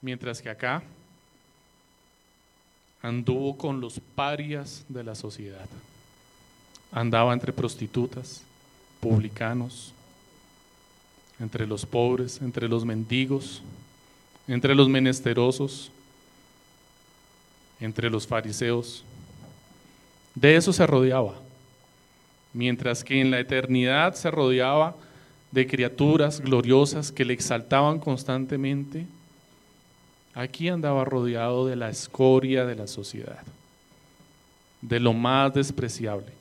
[0.00, 0.82] Mientras que acá
[3.02, 5.66] anduvo con los parias de la sociedad.
[6.92, 8.42] Andaba entre prostitutas,
[9.00, 9.92] publicanos,
[11.40, 13.62] entre los pobres, entre los mendigos,
[14.46, 15.90] entre los menesterosos,
[17.80, 19.04] entre los fariseos.
[20.34, 21.34] De eso se rodeaba.
[22.52, 24.94] Mientras que en la eternidad se rodeaba
[25.50, 29.06] de criaturas gloriosas que le exaltaban constantemente,
[30.34, 33.42] aquí andaba rodeado de la escoria de la sociedad,
[34.82, 36.39] de lo más despreciable,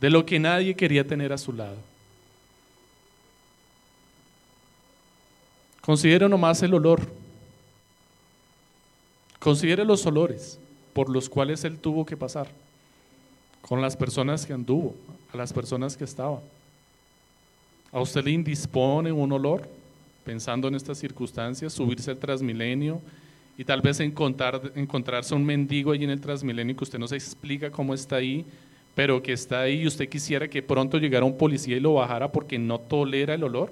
[0.00, 1.76] de lo que nadie quería tener a su lado.
[5.80, 7.00] Considere nomás el olor.
[9.38, 10.58] Considere los olores
[10.92, 12.48] por los cuales él tuvo que pasar,
[13.60, 14.94] con las personas que anduvo,
[15.32, 16.40] a las personas que estaban.
[17.92, 19.68] ¿A usted le indispone un olor,
[20.24, 23.00] pensando en estas circunstancias, subirse al Transmilenio
[23.58, 27.16] y tal vez encontrar, encontrarse un mendigo allí en el Transmilenio que usted no se
[27.16, 28.44] explica cómo está ahí,
[28.96, 32.32] pero que está ahí y usted quisiera que pronto llegara un policía y lo bajara
[32.32, 33.70] porque no tolera el olor?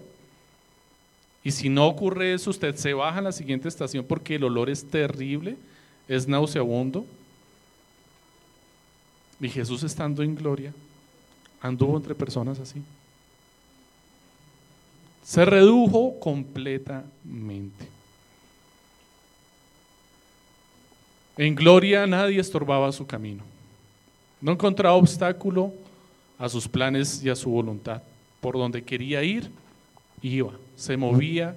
[1.42, 4.68] Y si no ocurre eso, usted se baja en la siguiente estación porque el olor
[4.68, 5.56] es terrible,
[6.08, 7.06] es nauseabundo.
[9.40, 10.74] Y Jesús estando en gloria,
[11.62, 12.82] anduvo entre personas así.
[15.22, 17.88] Se redujo completamente.
[21.38, 23.53] En gloria nadie estorbaba su camino.
[24.44, 25.72] No encontraba obstáculo
[26.38, 28.02] a sus planes y a su voluntad.
[28.42, 29.50] Por donde quería ir,
[30.20, 30.52] iba.
[30.76, 31.56] Se movía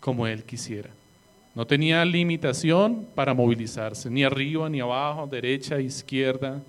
[0.00, 0.88] como él quisiera.
[1.54, 6.62] No tenía limitación para movilizarse, ni arriba, ni abajo, derecha, izquierda,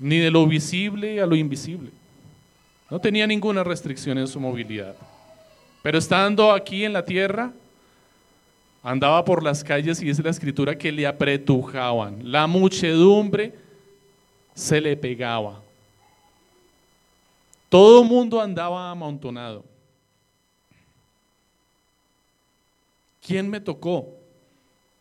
[0.00, 1.90] ni de lo visible a lo invisible.
[2.90, 4.96] No tenía ninguna restricción en su movilidad.
[5.84, 7.52] Pero estando aquí en la tierra,
[8.88, 12.20] andaba por las calles y dice la escritura que le apretujaban.
[12.32, 13.54] La muchedumbre
[14.54, 15.60] se le pegaba.
[17.68, 19.62] Todo el mundo andaba amontonado.
[23.24, 24.08] ¿Quién me tocó?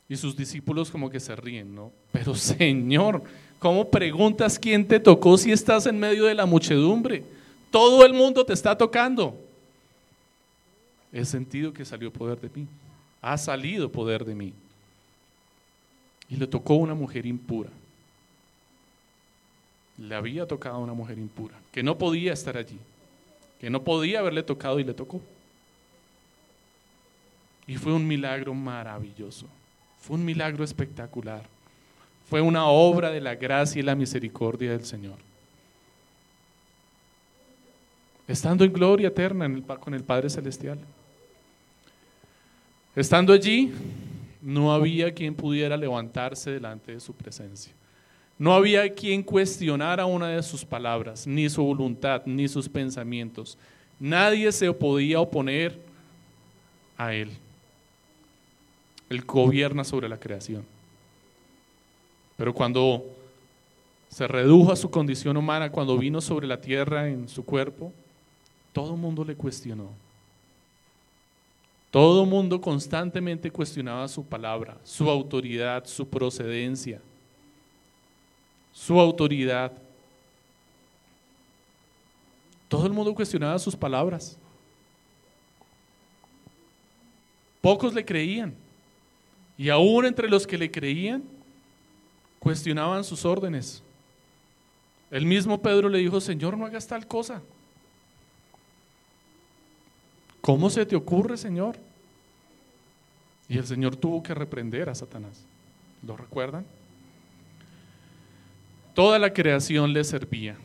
[0.10, 1.94] Y sus discípulos como que se ríen, ¿no?
[2.12, 3.24] Pero Señor,
[3.58, 7.24] ¿cómo preguntas quién te tocó si estás en medio de la muchedumbre?
[7.72, 9.34] Todo el mundo te está tocando.
[11.14, 12.68] He sentido que salió poder de mí.
[13.22, 14.54] Ha salido poder de mí.
[16.30, 17.70] Y le tocó una mujer impura.
[19.98, 22.78] Le había tocado una mujer impura, que no podía estar allí,
[23.60, 25.22] que no podía haberle tocado y le tocó.
[27.66, 29.48] Y fue un milagro maravilloso.
[30.00, 31.44] Fue un milagro espectacular.
[32.30, 35.18] Fue una obra de la gracia y la misericordia del Señor.
[38.28, 39.50] Estando en gloria eterna
[39.80, 40.80] con el Padre Celestial.
[42.98, 43.72] Estando allí,
[44.42, 47.72] no había quien pudiera levantarse delante de su presencia.
[48.40, 53.56] No había quien cuestionara una de sus palabras, ni su voluntad, ni sus pensamientos.
[54.00, 55.80] Nadie se podía oponer
[56.98, 57.30] a él.
[59.12, 60.66] Él gobierna sobre la creación.
[62.36, 63.06] Pero cuando
[64.10, 67.94] se redujo a su condición humana, cuando vino sobre la tierra en su cuerpo,
[68.74, 70.07] todo el mundo le cuestionó.
[71.92, 77.02] Todo mundo constantemente cuestionaba su palabra, su autoridad, su procedencia,
[78.74, 79.72] su autoridad.
[82.68, 84.38] Todo el mundo cuestionaba sus palabras.
[87.62, 88.54] Pocos le creían.
[89.58, 91.24] Y aún entre los que le creían,
[92.40, 93.82] cuestionaban sus órdenes.
[95.10, 97.42] El mismo Pedro le dijo, Señor, no hagas tal cosa.
[100.48, 101.76] ¿Cómo se te ocurre, Señor?
[103.50, 105.44] Y el Señor tuvo que reprender a Satanás.
[106.02, 106.66] ¿Lo recuerdan?
[108.94, 110.56] Toda la creación le servía.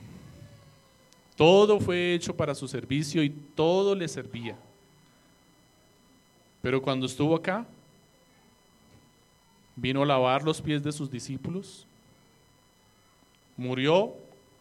[1.34, 4.56] Todo fue hecho para su servicio y todo le servía.
[6.62, 7.66] Pero cuando estuvo acá,
[9.74, 11.88] vino a lavar los pies de sus discípulos,
[13.56, 14.14] murió,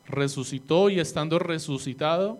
[0.07, 2.39] resucitó y estando resucitado,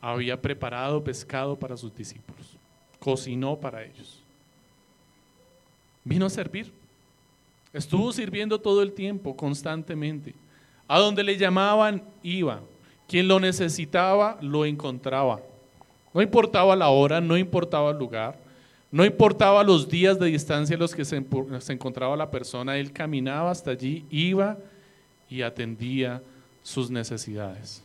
[0.00, 2.56] había preparado pescado para sus discípulos,
[2.98, 4.22] cocinó para ellos.
[6.04, 6.72] Vino a servir,
[7.72, 10.34] estuvo sirviendo todo el tiempo, constantemente.
[10.86, 12.60] A donde le llamaban, iba.
[13.06, 15.40] Quien lo necesitaba, lo encontraba.
[16.14, 18.38] No importaba la hora, no importaba el lugar.
[18.90, 21.22] No importaba los días de distancia en los que se,
[21.68, 24.56] encontraba la persona, él caminaba hasta allí, iba
[25.28, 26.22] y atendía
[26.62, 27.82] sus necesidades.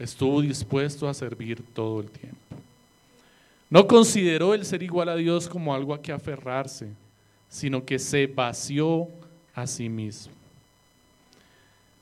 [0.00, 2.38] Estuvo dispuesto a servir todo el tiempo.
[3.68, 6.88] No consideró el ser igual a Dios como algo a que aferrarse,
[7.48, 9.06] sino que se vació
[9.54, 10.32] a sí mismo.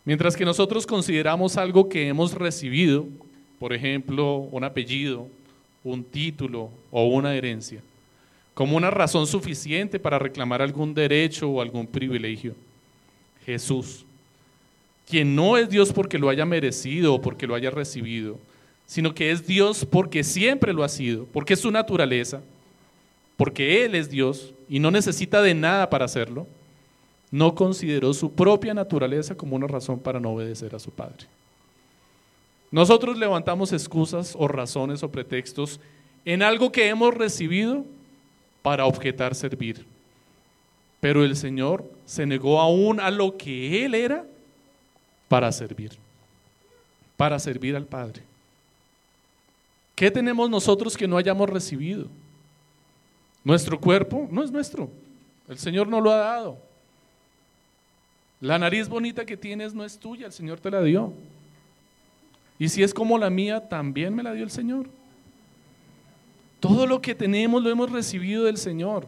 [0.05, 3.07] Mientras que nosotros consideramos algo que hemos recibido,
[3.59, 5.29] por ejemplo, un apellido,
[5.85, 7.83] un título o una herencia
[8.59, 12.57] como una razón suficiente para reclamar algún derecho o algún privilegio.
[13.47, 14.05] Jesús,
[15.09, 18.39] quien no es Dios porque lo haya merecido o porque lo haya recibido,
[18.85, 22.43] sino que es Dios porque siempre lo ha sido, porque es su naturaleza,
[23.37, 26.47] porque Él es Dios y no necesita de nada para hacerlo,
[27.31, 31.27] no consideró su propia naturaleza como una razón para no obedecer a su Padre.
[32.71, 35.81] Nosotros levantamos excusas o razones o pretextos
[36.27, 37.85] en algo que hemos recibido
[38.61, 39.87] para objetar servir.
[41.01, 44.27] Pero el Señor se negó aún a lo que Él era
[45.29, 45.93] para servir,
[47.17, 48.23] para servir al Padre.
[49.95, 52.07] ¿Qué tenemos nosotros que no hayamos recibido?
[53.45, 54.91] Nuestro cuerpo no es nuestro,
[55.49, 56.59] el Señor no lo ha dado.
[58.41, 61.13] La nariz bonita que tienes no es tuya, el Señor te la dio.
[62.59, 64.87] Y si es como la mía, también me la dio el Señor.
[66.61, 69.07] Todo lo que tenemos lo hemos recibido del Señor.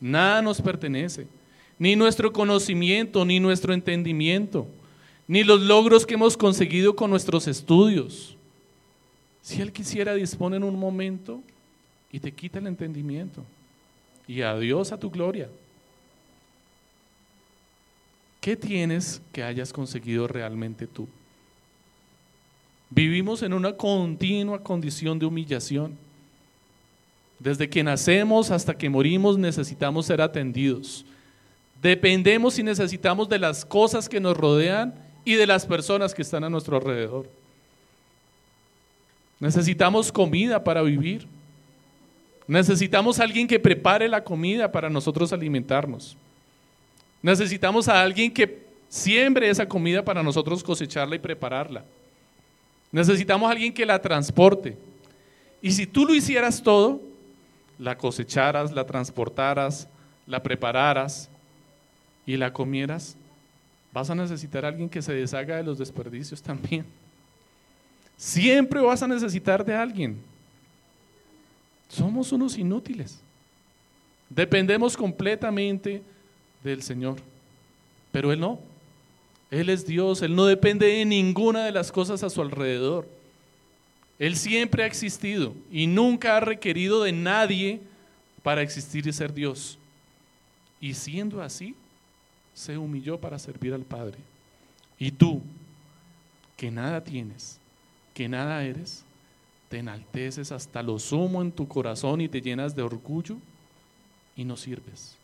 [0.00, 1.26] Nada nos pertenece.
[1.78, 4.66] Ni nuestro conocimiento, ni nuestro entendimiento,
[5.30, 8.34] ni los logros que hemos conseguido con nuestros estudios.
[9.40, 11.40] Si Él quisiera, dispone en un momento
[12.10, 13.44] y te quita el entendimiento.
[14.26, 15.48] Y adiós a tu gloria.
[18.40, 21.06] ¿Qué tienes que hayas conseguido realmente tú?
[22.90, 25.96] Vivimos en una continua condición de humillación.
[27.38, 31.04] Desde que nacemos hasta que morimos necesitamos ser atendidos.
[31.80, 36.44] Dependemos y necesitamos de las cosas que nos rodean y de las personas que están
[36.44, 37.28] a nuestro alrededor.
[39.38, 41.26] Necesitamos comida para vivir.
[42.46, 46.16] Necesitamos a alguien que prepare la comida para nosotros alimentarnos.
[47.22, 51.84] Necesitamos a alguien que siembre esa comida para nosotros cosecharla y prepararla.
[52.90, 54.76] Necesitamos a alguien que la transporte.
[55.62, 57.00] Y si tú lo hicieras todo,
[57.78, 59.88] la cosecharas, la transportaras,
[60.26, 61.30] la prepararas
[62.26, 63.16] y la comieras,
[63.92, 66.84] vas a necesitar a alguien que se deshaga de los desperdicios también.
[68.16, 70.18] Siempre vas a necesitar de alguien.
[71.88, 73.18] Somos unos inútiles.
[74.28, 76.02] Dependemos completamente
[76.62, 77.16] del Señor.
[78.12, 78.60] Pero Él no.
[79.50, 80.22] Él es Dios.
[80.22, 83.08] Él no depende de ninguna de las cosas a su alrededor.
[84.18, 87.80] Él siempre ha existido y nunca ha requerido de nadie
[88.42, 89.78] para existir y ser Dios.
[90.78, 91.74] Y siendo así,
[92.60, 94.18] se humilló para servir al Padre.
[94.98, 95.40] Y tú,
[96.58, 97.58] que nada tienes,
[98.12, 99.02] que nada eres,
[99.70, 103.38] te enalteces hasta lo sumo en tu corazón y te llenas de orgullo
[104.36, 105.16] y no sirves.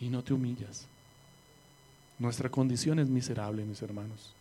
[0.00, 0.86] Y no te humillas.
[2.20, 4.34] Nuestra condición es miserable, mis hermanos.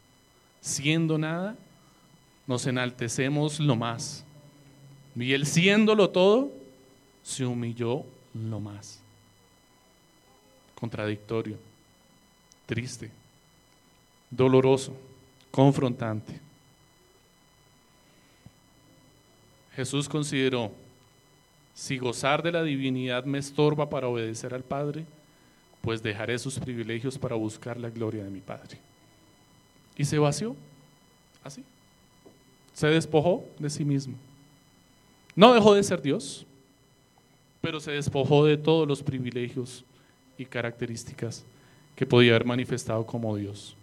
[0.62, 1.55] Siendo nada,
[2.45, 4.24] nos enaltecemos lo más.
[5.16, 6.51] Y él siéndolo todo,
[7.24, 8.05] se humilló
[8.36, 9.01] lo más.
[10.80, 11.57] Contradictorio,
[12.67, 13.09] triste,
[14.30, 14.95] doloroso,
[15.49, 16.39] confrontante.
[19.75, 20.71] Jesús consideró,
[21.73, 25.05] si gozar de la divinidad me estorba para obedecer al Padre,
[25.82, 28.78] pues dejaré sus privilegios para buscar la gloria de mi Padre.
[29.95, 30.55] Y se vació,
[31.43, 31.63] así.
[32.73, 34.15] Se despojó de sí mismo.
[35.36, 36.45] No dejó de ser Dios,
[37.61, 39.84] pero se despojó de todos los privilegios
[40.38, 41.45] y características
[41.95, 43.75] que podía haber manifestado como Dios.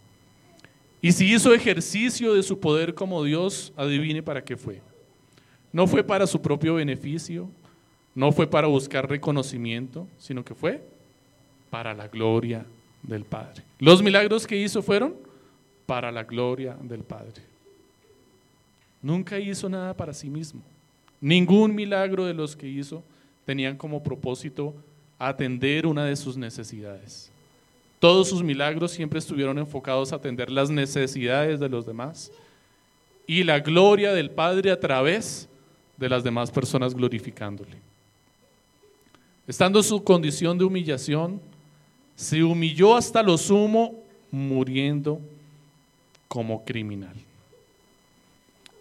[1.02, 4.80] Y si hizo ejercicio de su poder como Dios, adivine para qué fue.
[5.72, 7.50] No fue para su propio beneficio,
[8.14, 10.82] no fue para buscar reconocimiento, sino que fue
[11.68, 12.64] para la gloria
[13.02, 13.62] del Padre.
[13.78, 15.14] Los milagros que hizo fueron
[15.86, 17.42] para la gloria del Padre.
[19.02, 20.62] Nunca hizo nada para sí mismo.
[21.20, 23.02] Ningún milagro de los que hizo
[23.44, 24.74] tenían como propósito
[25.28, 27.30] atender una de sus necesidades.
[27.98, 32.30] Todos sus milagros siempre estuvieron enfocados a atender las necesidades de los demás
[33.26, 35.48] y la gloria del Padre a través
[35.96, 37.78] de las demás personas glorificándole.
[39.46, 41.40] Estando en su condición de humillación,
[42.16, 43.94] se humilló hasta lo sumo,
[44.30, 45.20] muriendo
[46.28, 47.14] como criminal.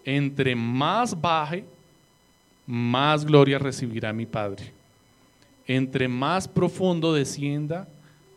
[0.06, 1.64] Entre más baje,
[2.66, 4.72] más gloria recibirá mi Padre.
[5.68, 7.88] Entre más profundo descienda,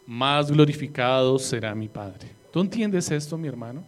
[0.06, 2.30] más glorificado será mi Padre.
[2.52, 3.82] ¿Tú entiendes esto, mi hermano?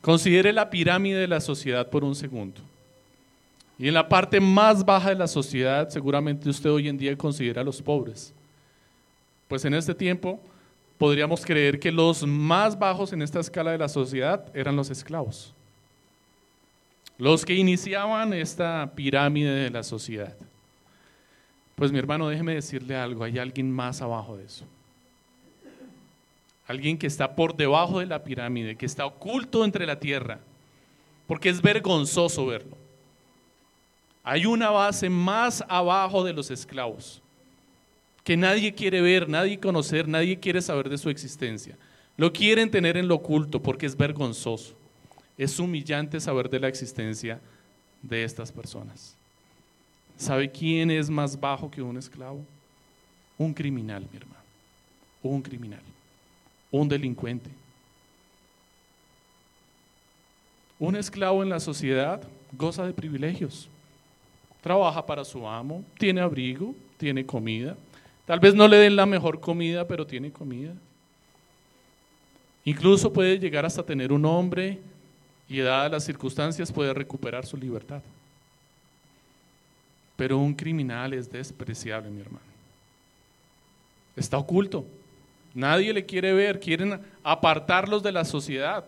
[0.00, 2.60] Considere la pirámide de la sociedad por un segundo.
[3.78, 7.62] Y en la parte más baja de la sociedad, seguramente usted hoy en día considera
[7.62, 8.32] a los pobres.
[9.48, 10.40] Pues en este tiempo
[10.98, 15.54] podríamos creer que los más bajos en esta escala de la sociedad eran los esclavos.
[17.16, 20.36] Los que iniciaban esta pirámide de la sociedad.
[21.74, 24.64] Pues mi hermano, déjeme decirle algo, hay alguien más abajo de eso.
[26.66, 30.38] Alguien que está por debajo de la pirámide, que está oculto entre la tierra,
[31.26, 32.76] porque es vergonzoso verlo.
[34.22, 37.20] Hay una base más abajo de los esclavos,
[38.22, 41.76] que nadie quiere ver, nadie conocer, nadie quiere saber de su existencia.
[42.16, 44.74] Lo quieren tener en lo oculto porque es vergonzoso.
[45.36, 47.40] Es humillante saber de la existencia
[48.00, 49.16] de estas personas.
[50.16, 52.44] ¿Sabe quién es más bajo que un esclavo?
[53.36, 54.42] Un criminal, mi hermano.
[55.22, 55.82] Un criminal.
[56.70, 57.50] Un delincuente.
[60.78, 63.68] Un esclavo en la sociedad goza de privilegios
[64.60, 67.76] trabaja para su amo, tiene abrigo, tiene comida.
[68.24, 70.72] Tal vez no le den la mejor comida, pero tiene comida.
[72.64, 74.78] Incluso puede llegar hasta tener un hombre
[75.50, 78.00] y dadas las circunstancias puede recuperar su libertad.
[80.16, 82.44] Pero un criminal es despreciable, mi hermano.
[84.16, 84.84] Está oculto.
[85.54, 88.84] Nadie le quiere ver, quieren apartarlos de la sociedad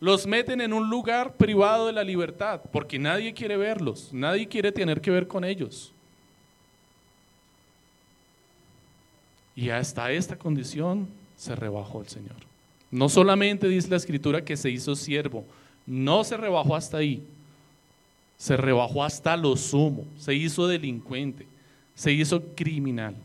[0.00, 4.70] los meten en un lugar privado de la libertad, porque nadie quiere verlos, nadie quiere
[4.70, 5.92] tener que ver con ellos.
[9.56, 12.36] Y hasta esta condición se rebajó el Señor.
[12.92, 15.44] No solamente dice la escritura que se hizo siervo,
[15.84, 17.26] no se rebajó hasta ahí,
[18.38, 21.46] se rebajó hasta lo sumo, se hizo delincuente,
[21.94, 23.16] se hizo criminal,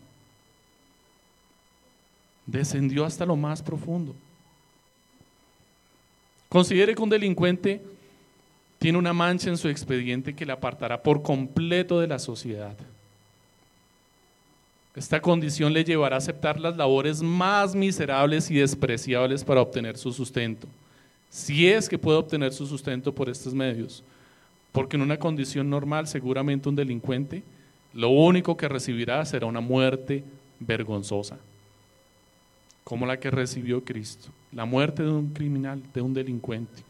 [2.47, 4.15] descendió hasta lo más profundo.
[6.49, 7.81] Considere que un delincuente
[8.79, 12.75] tiene una mancha en su expediente que le apartará por completo de la sociedad.
[14.95, 20.11] Esta condición le llevará a aceptar las labores más miserables y despreciables para obtener su
[20.11, 20.67] sustento,
[21.29, 24.03] si es que puede obtener su sustento por estos medios,
[24.73, 27.43] Porque en una condición normal, seguramente un delincuente,
[27.93, 30.23] lo único que recibirá será una muerte
[30.59, 31.37] vergonzosa,
[32.83, 36.83] como la que recibió Cristo, la muerte de un criminal, de un delincuente,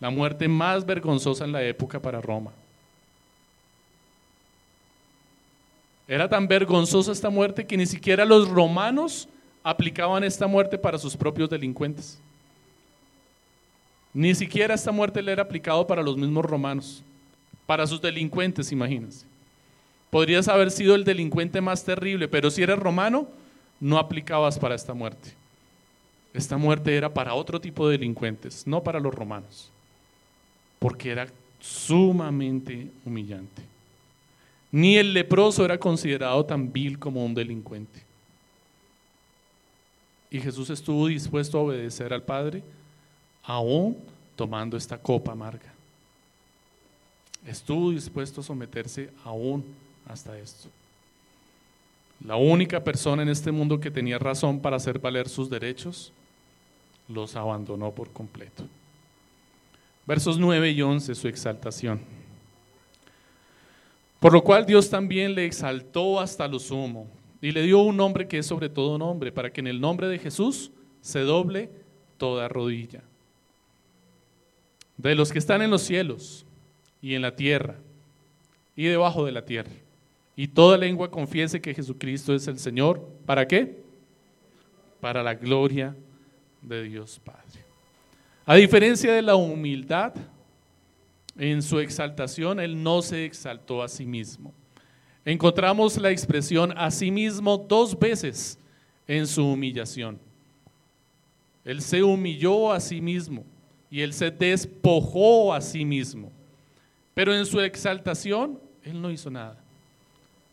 [0.00, 2.50] la muerte más vergonzosa en la época para Roma.
[6.08, 9.28] Era tan vergonzosa esta muerte que ni siquiera los romanos
[9.62, 12.18] aplicaban esta muerte para sus propios delincuentes.
[14.12, 17.04] Ni siquiera esta muerte le era aplicado para los mismos romanos,
[17.70, 19.24] para sus delincuentes, imagínense.
[20.10, 23.28] Podrías haber sido el delincuente más terrible, pero si eres romano,
[23.78, 25.34] no aplicabas para esta muerte.
[26.34, 29.70] Esta muerte era para otro tipo de delincuentes, no para los romanos,
[30.80, 31.28] porque era
[31.60, 33.62] sumamente humillante.
[34.72, 38.02] Ni el leproso era considerado tan vil como un delincuente.
[40.28, 42.64] Y Jesús estuvo dispuesto a obedecer al Padre,
[43.44, 43.96] aún
[44.34, 45.72] tomando esta copa amarga.
[47.50, 49.64] Estuvo dispuesto a someterse aún
[50.06, 50.68] hasta esto.
[52.24, 56.12] La única persona en este mundo que tenía razón para hacer valer sus derechos,
[57.08, 58.62] los abandonó por completo.
[60.06, 62.00] Versos 9 y 11, su exaltación.
[64.20, 67.08] Por lo cual Dios también le exaltó hasta lo sumo
[67.42, 70.06] y le dio un nombre que es sobre todo nombre, para que en el nombre
[70.06, 70.70] de Jesús
[71.00, 71.68] se doble
[72.16, 73.02] toda rodilla.
[74.96, 76.46] De los que están en los cielos
[77.02, 77.76] y en la tierra
[78.76, 79.70] y debajo de la tierra
[80.40, 83.06] y toda lengua confiese que Jesucristo es el Señor.
[83.26, 83.76] ¿Para qué?
[84.98, 85.94] Para la gloria
[86.62, 87.62] de Dios Padre.
[88.46, 90.14] A diferencia de la humildad,
[91.36, 94.54] en su exaltación Él no se exaltó a sí mismo.
[95.26, 98.58] Encontramos la expresión a sí mismo dos veces
[99.06, 100.18] en su humillación.
[101.66, 103.44] Él se humilló a sí mismo
[103.90, 106.32] y Él se despojó a sí mismo.
[107.14, 109.58] Pero en su exaltación Él no hizo nada.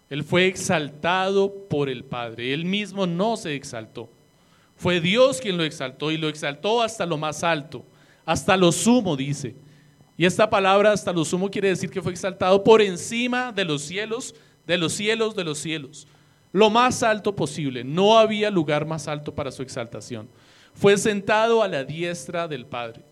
[0.10, 2.53] Él fue exaltado por el Padre.
[2.53, 4.10] Él mismo no se exaltó.
[4.78, 7.84] Fue Dios quien lo exaltó y lo exaltó hasta lo más alto,
[8.26, 9.55] hasta lo sumo, dice.
[10.16, 13.82] Y esta palabra hasta lo sumo quiere decir que fue exaltado por encima de los
[13.82, 14.34] cielos,
[14.66, 16.08] de los cielos, de los cielos.
[16.51, 17.84] Lo más alto posible.
[17.84, 20.30] No había lugar más alto para su exaltación.
[20.74, 23.03] Fue sentado a la diestra del Padre.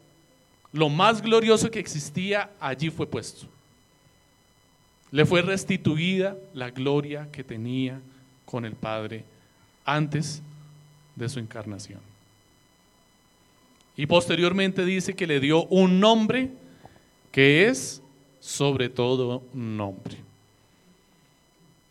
[0.76, 3.48] Lo más glorioso que existía allí fue puesto.
[5.10, 8.02] Le fue restituida la gloria que tenía
[8.44, 9.24] con el Padre
[9.86, 10.42] antes
[11.16, 12.02] de su encarnación.
[13.96, 16.52] Y posteriormente dice que le dio un nombre
[17.32, 18.02] que es
[18.42, 20.18] sobre todo nombre.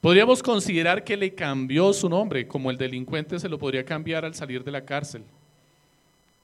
[0.03, 4.35] Podríamos considerar que le cambió su nombre, como el delincuente se lo podría cambiar al
[4.35, 5.23] salir de la cárcel.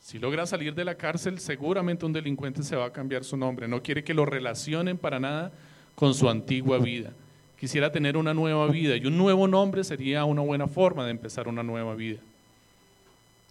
[0.00, 3.68] Si logra salir de la cárcel, seguramente un delincuente se va a cambiar su nombre.
[3.68, 5.52] No quiere que lo relacionen para nada
[5.94, 7.12] con su antigua vida.
[7.58, 11.46] Quisiera tener una nueva vida y un nuevo nombre sería una buena forma de empezar
[11.46, 12.18] una nueva vida.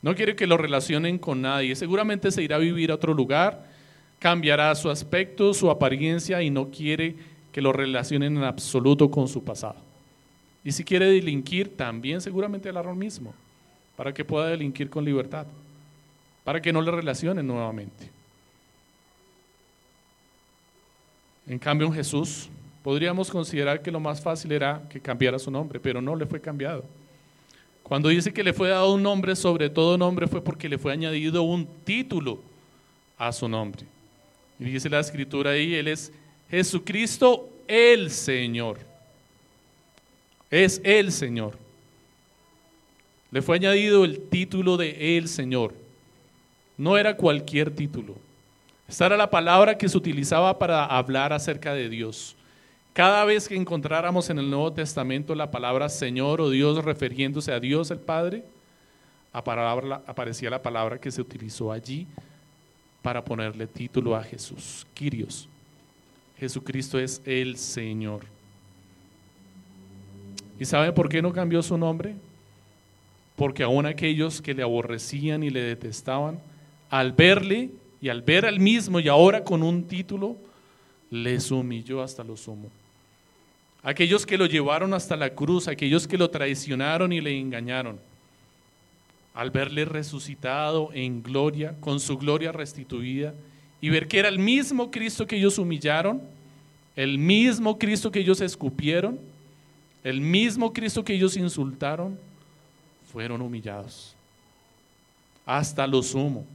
[0.02, 1.76] No quiere que lo relacionen con nadie.
[1.76, 3.66] Seguramente se irá a vivir a otro lugar,
[4.18, 7.16] cambiará su aspecto, su apariencia y no quiere
[7.52, 9.78] que lo relacionen en absoluto con su pasado.
[10.64, 13.34] Y si quiere delinquir, también seguramente hará lo mismo,
[13.96, 15.46] para que pueda delinquir con libertad,
[16.50, 18.10] para que no le relacionen nuevamente.
[21.46, 22.50] En cambio, en Jesús
[22.82, 26.42] podríamos considerar que lo más fácil era que cambiara su nombre, pero no le fue
[26.42, 26.84] cambiado.
[27.84, 30.92] Cuando dice que le fue dado un nombre sobre todo nombre fue porque le fue
[30.92, 32.40] añadido un título
[33.20, 33.86] a su nombre.
[34.58, 36.12] Y dice la escritura ahí, Él es
[36.50, 38.80] Jesucristo el Señor.
[40.50, 41.56] Es el Señor.
[43.30, 45.79] Le fue añadido el título de el Señor.
[46.80, 48.16] No era cualquier título.
[48.88, 52.38] Esta era la palabra que se utilizaba para hablar acerca de Dios.
[52.94, 57.60] Cada vez que encontráramos en el Nuevo Testamento la palabra Señor o Dios refiriéndose a
[57.60, 58.46] Dios el Padre,
[59.34, 62.08] aparecía la palabra que se utilizó allí
[63.02, 65.50] para ponerle título a Jesús, Kyrios.
[66.40, 68.22] Jesucristo es el Señor.
[70.58, 72.16] ¿Y sabe por qué no cambió su nombre?
[73.36, 76.40] Porque aún aquellos que le aborrecían y le detestaban,
[76.90, 77.70] al verle
[78.02, 80.38] y al ver al mismo y ahora con un título,
[81.10, 82.70] les humilló hasta lo sumo.
[83.84, 88.00] Aquellos que lo llevaron hasta la cruz, aquellos que lo traicionaron y le engañaron,
[89.34, 93.34] al verle resucitado en gloria, con su gloria restituida,
[93.82, 96.22] y ver que era el mismo Cristo que ellos humillaron,
[96.96, 99.20] el mismo Cristo que ellos escupieron,
[100.04, 102.20] el mismo Cristo que ellos insultaron,
[103.12, 104.16] fueron humillados
[105.50, 106.46] hasta lo sumo.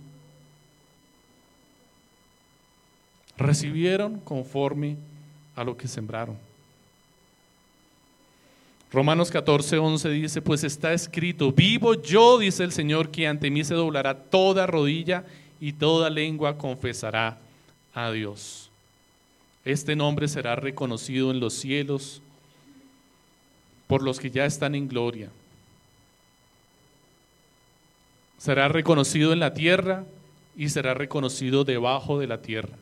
[3.36, 4.96] Recibieron conforme
[5.56, 6.36] a lo que sembraron.
[8.92, 13.64] Romanos 14, 11 dice, pues está escrito, vivo yo, dice el Señor, que ante mí
[13.64, 15.24] se doblará toda rodilla
[15.60, 17.38] y toda lengua confesará
[17.92, 18.70] a Dios.
[19.64, 22.22] Este nombre será reconocido en los cielos
[23.88, 25.30] por los que ya están en gloria.
[28.38, 30.04] Será reconocido en la tierra
[30.56, 32.76] y será reconocido debajo de la tierra.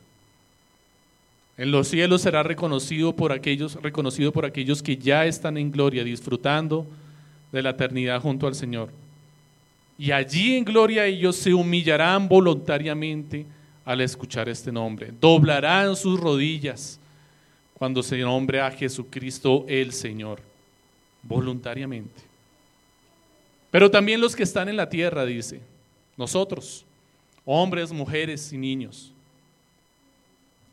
[1.57, 6.03] En los cielos será reconocido por aquellos, reconocido por aquellos que ya están en gloria,
[6.03, 6.87] disfrutando
[7.51, 8.89] de la eternidad junto al Señor.
[9.97, 13.45] Y allí en gloria ellos se humillarán voluntariamente
[13.85, 15.13] al escuchar este nombre.
[15.21, 16.99] Doblarán sus rodillas
[17.75, 20.39] cuando se nombre a Jesucristo el Señor,
[21.21, 22.21] voluntariamente.
[23.69, 25.59] Pero también los que están en la tierra, dice,
[26.17, 26.85] nosotros,
[27.45, 29.11] hombres, mujeres y niños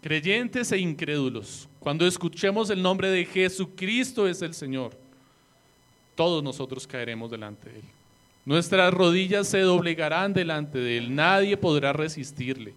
[0.01, 4.93] creyentes e incrédulos, cuando escuchemos el nombre de Jesucristo es el Señor,
[6.15, 7.85] todos nosotros caeremos delante de Él.
[8.45, 12.75] Nuestras rodillas se doblegarán delante de Él, nadie podrá resistirle.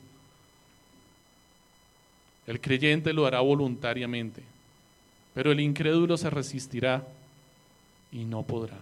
[2.46, 4.44] El creyente lo hará voluntariamente,
[5.34, 7.06] pero el incrédulo se resistirá
[8.12, 8.78] y no podrá.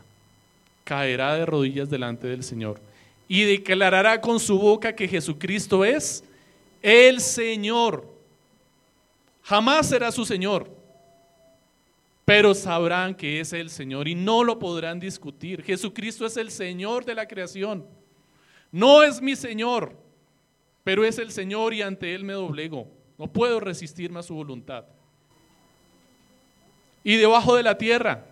[0.84, 2.80] Caerá de rodillas delante del Señor
[3.28, 6.24] y declarará con su boca que Jesucristo es
[6.82, 8.11] el Señor
[9.44, 10.70] Jamás será su Señor,
[12.26, 15.64] pero sabrán que es el Señor y no lo podrán discutir.
[15.64, 17.86] Jesucristo es el Señor de la creación.
[18.72, 19.96] No es mi Señor,
[20.84, 22.88] pero es el Señor y ante Él me doblego.
[23.18, 24.86] No puedo resistirme a su voluntad.
[27.04, 28.26] Y debajo de la tierra,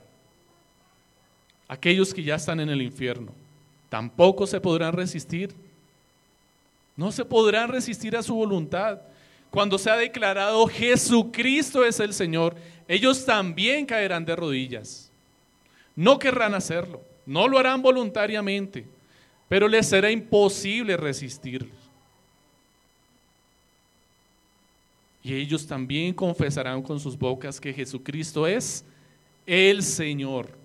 [1.67, 3.33] aquellos que ya están en el infierno,
[3.89, 5.53] tampoco se podrán resistir.
[6.95, 9.01] No se podrán resistir a su voluntad
[9.49, 12.55] cuando se ha declarado Jesucristo es el Señor,
[12.87, 15.11] ellos también caerán de rodillas.
[15.95, 18.85] No querrán hacerlo, no lo harán voluntariamente,
[19.47, 21.77] pero les será imposible resistirlos.
[25.23, 28.85] Y ellos también confesarán con sus bocas que Jesucristo es
[29.45, 30.57] el Señor.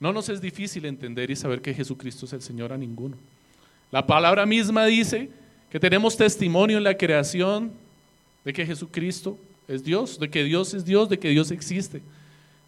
[0.00, 3.16] No nos es difícil entender y saber que Jesucristo es el Señor a ninguno.
[3.90, 5.30] La palabra misma dice
[5.70, 7.72] que tenemos testimonio en la creación
[8.44, 12.02] de que Jesucristo es Dios, de que Dios es Dios, de que Dios existe,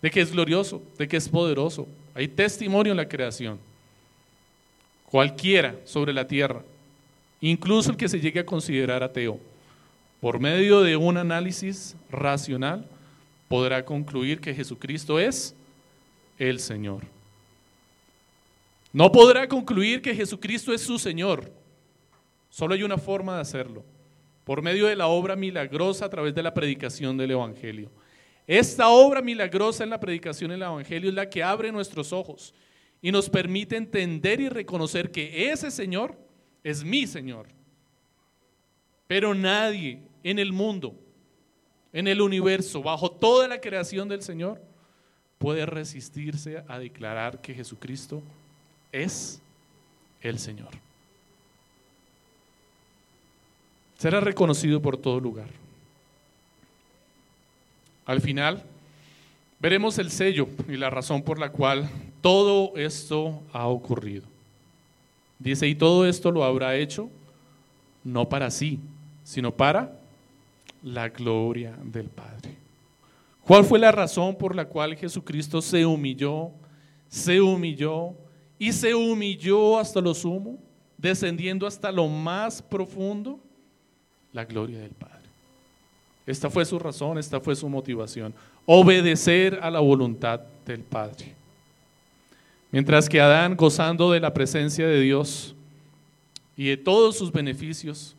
[0.03, 1.89] de que es glorioso, de que es poderoso.
[2.15, 3.59] Hay testimonio en la creación.
[5.07, 6.63] Cualquiera sobre la tierra,
[7.41, 9.41] incluso el que se llegue a considerar ateo,
[10.21, 12.87] por medio de un análisis racional,
[13.49, 15.55] podrá concluir que Jesucristo es
[16.39, 17.03] el Señor.
[18.93, 21.53] No podrá concluir que Jesucristo es su Señor.
[22.49, 23.85] Solo hay una forma de hacerlo,
[24.45, 27.91] por medio de la obra milagrosa a través de la predicación del Evangelio.
[28.47, 32.53] Esta obra milagrosa en la predicación del Evangelio es la que abre nuestros ojos
[33.01, 36.19] y nos permite entender y reconocer que ese Señor
[36.65, 37.47] es mi Señor.
[39.07, 40.97] Pero nadie en el mundo,
[41.93, 44.61] en el universo, bajo toda la creación del Señor,
[45.39, 48.23] puede resistirse a declarar que Jesucristo
[48.93, 49.41] es
[50.21, 50.71] el Señor.
[53.99, 55.49] Será reconocido por todo lugar.
[58.07, 58.63] Al final,
[59.61, 61.89] veremos el sello y la razón por la cual
[62.21, 64.25] todo esto ha ocurrido.
[65.39, 67.11] Dice, y todo esto lo habrá hecho
[68.05, 68.81] no para sí,
[69.25, 69.93] sino para
[70.83, 72.57] la gloria del Padre.
[73.45, 76.51] ¿Cuál fue la razón por la cual Jesucristo se humilló,
[77.09, 78.15] se humilló
[78.61, 80.59] y se humilló hasta lo sumo,
[80.99, 83.41] descendiendo hasta lo más profundo,
[84.35, 85.17] la gloria del Padre.
[86.27, 88.35] Esta fue su razón, esta fue su motivación,
[88.67, 91.35] obedecer a la voluntad del Padre.
[92.71, 95.55] Mientras que Adán, gozando de la presencia de Dios
[96.55, 98.15] y de todos sus beneficios,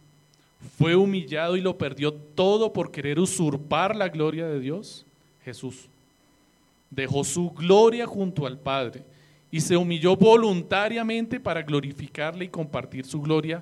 [0.76, 5.06] fue humillado y lo perdió todo por querer usurpar la gloria de Dios,
[5.46, 5.88] Jesús
[6.90, 9.04] dejó su gloria junto al Padre
[9.52, 13.62] y se humilló voluntariamente para glorificarle y compartir su gloria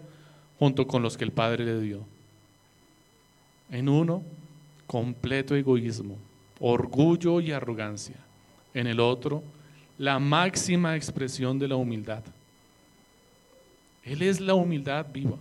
[0.60, 2.06] junto con los que el Padre le dio.
[3.72, 4.24] En uno,
[4.86, 6.18] completo egoísmo,
[6.60, 8.16] orgullo y arrogancia.
[8.74, 9.44] En el otro,
[9.98, 12.24] la máxima expresión de la humildad.
[14.04, 15.38] Él es la humildad viva.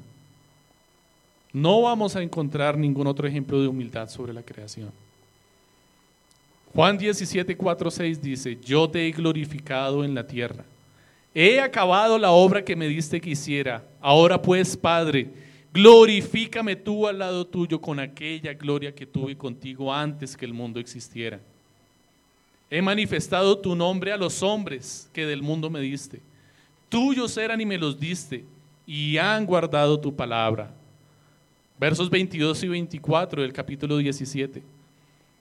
[1.52, 4.90] No vamos a encontrar ningún otro ejemplo de humildad sobre la creación.
[6.74, 10.64] Juan 17, 4, 6 dice, yo te he glorificado en la tierra.
[11.34, 13.84] He acabado la obra que me diste que hiciera.
[14.00, 15.30] Ahora pues, Padre,
[15.72, 20.80] glorifícame tú al lado tuyo con aquella gloria que tuve contigo antes que el mundo
[20.80, 21.40] existiera.
[22.70, 26.20] He manifestado tu nombre a los hombres que del mundo me diste.
[26.88, 28.44] Tuyos eran y me los diste,
[28.86, 30.70] y han guardado tu palabra.
[31.78, 34.62] Versos 22 y 24 del capítulo 17.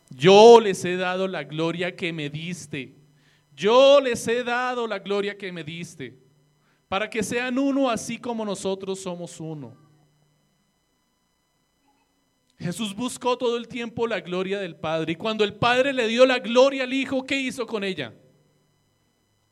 [0.10, 2.96] Yo les he dado la gloria que me diste.
[3.56, 6.18] Yo les he dado la gloria que me diste,
[6.88, 9.76] para que sean uno así como nosotros somos uno.
[12.60, 16.26] Jesús buscó todo el tiempo la gloria del Padre y cuando el Padre le dio
[16.26, 18.14] la gloria al Hijo, ¿qué hizo con ella?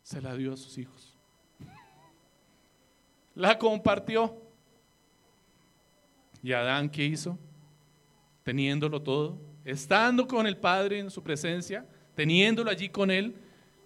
[0.02, 1.16] Se la dio a sus hijos.
[3.36, 4.42] La compartió.
[6.42, 7.38] ¿Y Adán qué hizo?
[8.44, 11.86] Teniéndolo todo, estando con el Padre en su presencia,
[12.16, 13.36] teniéndolo allí con Él,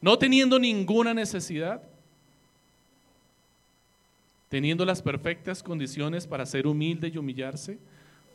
[0.01, 1.81] no teniendo ninguna necesidad,
[4.49, 7.77] teniendo las perfectas condiciones para ser humilde y humillarse,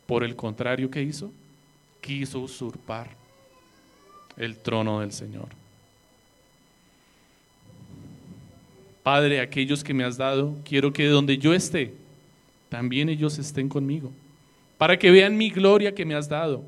[0.06, 1.32] por el contrario, ¿qué hizo?
[2.00, 3.10] Quiso usurpar
[4.36, 5.48] el trono del Señor.
[9.02, 11.92] Padre, aquellos que me has dado, quiero que donde yo esté,
[12.70, 14.10] también ellos estén conmigo,
[14.78, 16.64] para que vean mi gloria que me has dado,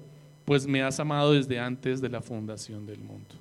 [0.46, 3.34] pues me has amado desde antes de la fundación del mundo.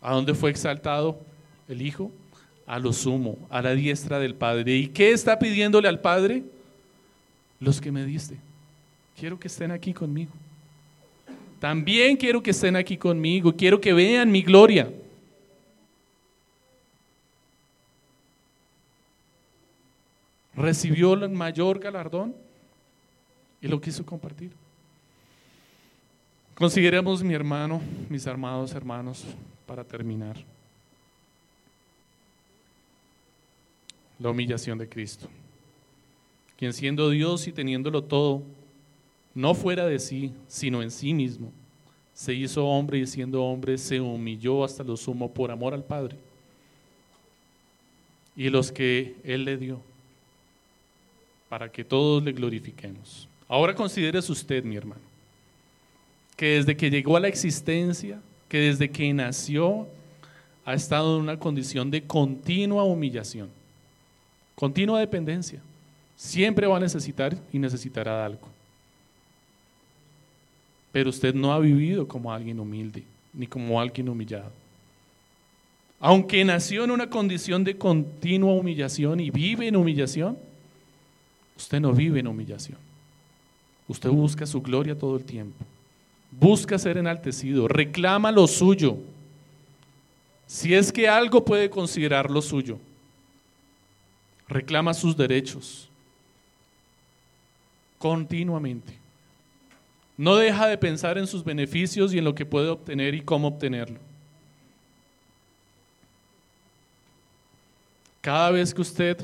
[0.00, 1.18] ¿A dónde fue exaltado
[1.68, 2.12] el Hijo?
[2.66, 4.76] A lo sumo, a la diestra del Padre.
[4.76, 6.44] ¿Y qué está pidiéndole al Padre?
[7.60, 8.36] los que me diste.
[9.16, 10.32] Quiero que estén aquí conmigo.
[11.60, 13.54] También quiero que estén aquí conmigo.
[13.54, 14.90] Quiero que vean mi gloria.
[20.54, 22.34] Recibió el mayor galardón
[23.60, 24.50] y lo quiso compartir.
[26.60, 29.24] Consideremos mi hermano, mis amados hermanos,
[29.66, 30.36] para terminar.
[34.20, 35.28] La humillación de Cristo
[36.60, 38.42] quien siendo Dios y teniéndolo todo,
[39.34, 41.50] no fuera de sí, sino en sí mismo,
[42.12, 46.18] se hizo hombre y siendo hombre se humilló hasta lo sumo por amor al Padre
[48.36, 49.80] y los que Él le dio,
[51.48, 53.26] para que todos le glorifiquemos.
[53.48, 55.00] Ahora considérese usted, mi hermano,
[56.40, 58.18] que desde que llegó a la existencia,
[58.48, 59.86] que desde que nació,
[60.64, 63.50] ha estado en una condición de continua humillación,
[64.54, 65.60] continua dependencia.
[66.16, 68.48] Siempre va a necesitar y necesitará algo.
[70.92, 74.50] Pero usted no ha vivido como alguien humilde, ni como alguien humillado.
[75.98, 80.38] Aunque nació en una condición de continua humillación y vive en humillación,
[81.54, 82.78] usted no vive en humillación.
[83.88, 85.66] Usted busca su gloria todo el tiempo.
[86.30, 88.96] Busca ser enaltecido, reclama lo suyo.
[90.46, 92.78] Si es que algo puede considerar lo suyo,
[94.48, 95.88] reclama sus derechos,
[97.98, 98.98] continuamente.
[100.16, 103.48] No deja de pensar en sus beneficios y en lo que puede obtener y cómo
[103.48, 103.98] obtenerlo.
[108.20, 109.18] Cada vez que usted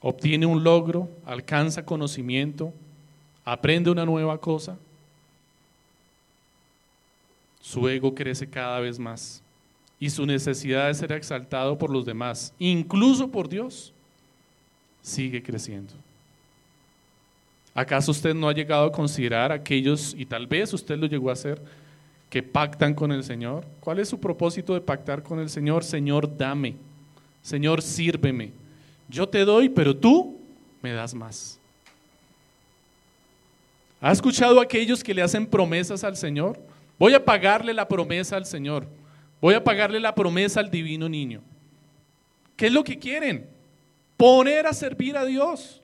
[0.00, 2.72] obtiene un logro, alcanza conocimiento,
[3.44, 4.78] aprende una nueva cosa,
[7.62, 9.40] su ego crece cada vez más
[9.98, 13.92] y su necesidad de ser exaltado por los demás, incluso por Dios,
[15.00, 15.94] sigue creciendo.
[17.72, 21.34] ¿Acaso usted no ha llegado a considerar aquellos, y tal vez usted lo llegó a
[21.34, 21.62] hacer,
[22.28, 23.64] que pactan con el Señor?
[23.78, 25.84] ¿Cuál es su propósito de pactar con el Señor?
[25.84, 26.74] Señor, dame.
[27.40, 28.50] Señor, sírveme.
[29.08, 30.36] Yo te doy, pero tú
[30.82, 31.58] me das más.
[34.00, 36.58] ¿Ha escuchado a aquellos que le hacen promesas al Señor?
[37.02, 38.86] Voy a pagarle la promesa al Señor.
[39.40, 41.42] Voy a pagarle la promesa al divino niño.
[42.54, 43.50] ¿Qué es lo que quieren?
[44.16, 45.82] Poner a servir a Dios.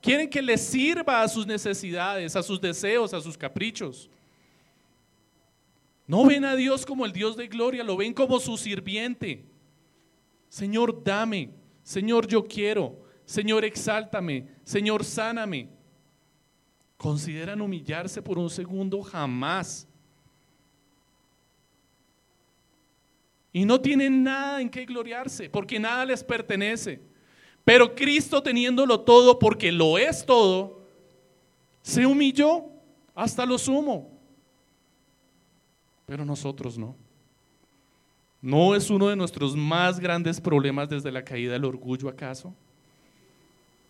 [0.00, 4.08] Quieren que les sirva a sus necesidades, a sus deseos, a sus caprichos.
[6.06, 9.44] No ven a Dios como el Dios de gloria, lo ven como su sirviente.
[10.48, 11.50] Señor, dame.
[11.82, 13.04] Señor, yo quiero.
[13.24, 14.46] Señor, exáltame.
[14.62, 15.70] Señor, sáname.
[16.96, 19.02] ¿Consideran humillarse por un segundo?
[19.02, 19.88] Jamás.
[23.52, 27.00] Y no tienen nada en qué gloriarse, porque nada les pertenece.
[27.64, 30.80] Pero Cristo teniéndolo todo, porque lo es todo,
[31.82, 32.64] se humilló
[33.14, 34.10] hasta lo sumo.
[36.06, 36.96] Pero nosotros no.
[38.40, 42.52] ¿No es uno de nuestros más grandes problemas desde la caída del orgullo acaso?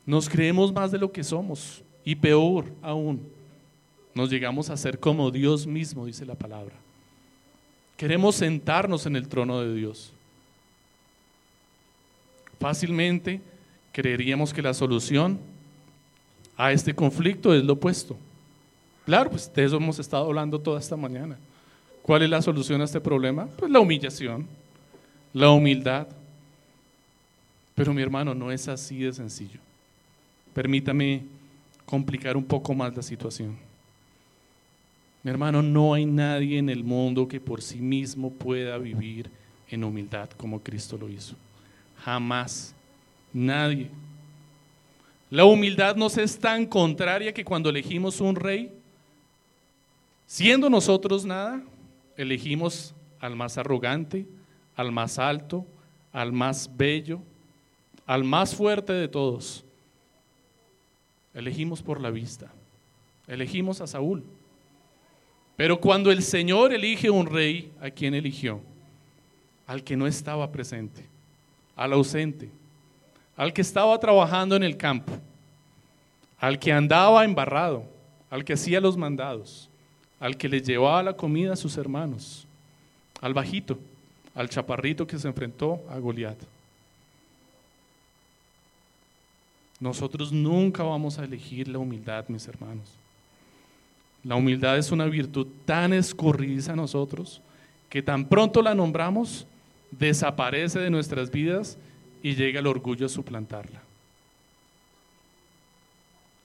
[0.05, 3.23] Nos creemos más de lo que somos y peor aún,
[4.15, 6.82] nos llegamos a ser como Dios mismo, dice la palabra.
[8.03, 10.11] Queremos sentarnos en el trono de Dios.
[12.59, 13.41] Fácilmente
[13.93, 15.39] creeríamos que la solución
[16.57, 18.17] a este conflicto es lo opuesto.
[19.07, 21.39] Claro, pues de eso hemos estado hablando toda esta mañana.
[22.03, 23.47] ¿Cuál es la solución a este problema?
[23.57, 24.49] Pues la humillación,
[25.33, 26.09] la humildad.
[27.77, 29.61] Pero mi hermano, no es así de sencillo.
[30.53, 31.23] Permítame
[31.87, 33.57] complicar un poco más la situación.
[35.23, 39.31] Mi hermano, no hay nadie en el mundo que por sí mismo pueda vivir
[39.69, 41.37] en humildad como Cristo lo hizo.
[42.05, 42.75] Jamás.
[43.33, 43.89] Nadie.
[45.31, 48.71] La humildad nos es tan contraria que cuando elegimos un rey,
[50.27, 51.63] siendo nosotros nada,
[52.17, 54.27] elegimos al más arrogante,
[54.77, 55.65] al más alto,
[56.13, 57.21] al más bello,
[58.05, 59.65] al más fuerte de todos.
[61.33, 62.53] Elegimos por la vista.
[63.27, 64.23] Elegimos a Saúl.
[65.57, 68.61] Pero cuando el Señor elige un rey, ¿a quién eligió?
[69.67, 71.05] Al que no estaba presente,
[71.77, 72.51] al ausente,
[73.37, 75.13] al que estaba trabajando en el campo,
[76.39, 77.85] al que andaba embarrado,
[78.31, 79.69] al que hacía los mandados,
[80.19, 82.47] al que le llevaba la comida a sus hermanos,
[83.21, 83.79] al bajito,
[84.35, 86.39] al chaparrito que se enfrentó a Goliat.
[89.79, 93.02] Nosotros nunca vamos a elegir la humildad, mis hermanos.
[94.25, 97.41] La humildad es una virtud tan escurridiza a nosotros
[97.89, 99.47] que tan pronto la nombramos,
[99.91, 101.77] desaparece de nuestras vidas
[102.23, 103.83] y llega el orgullo a suplantarla.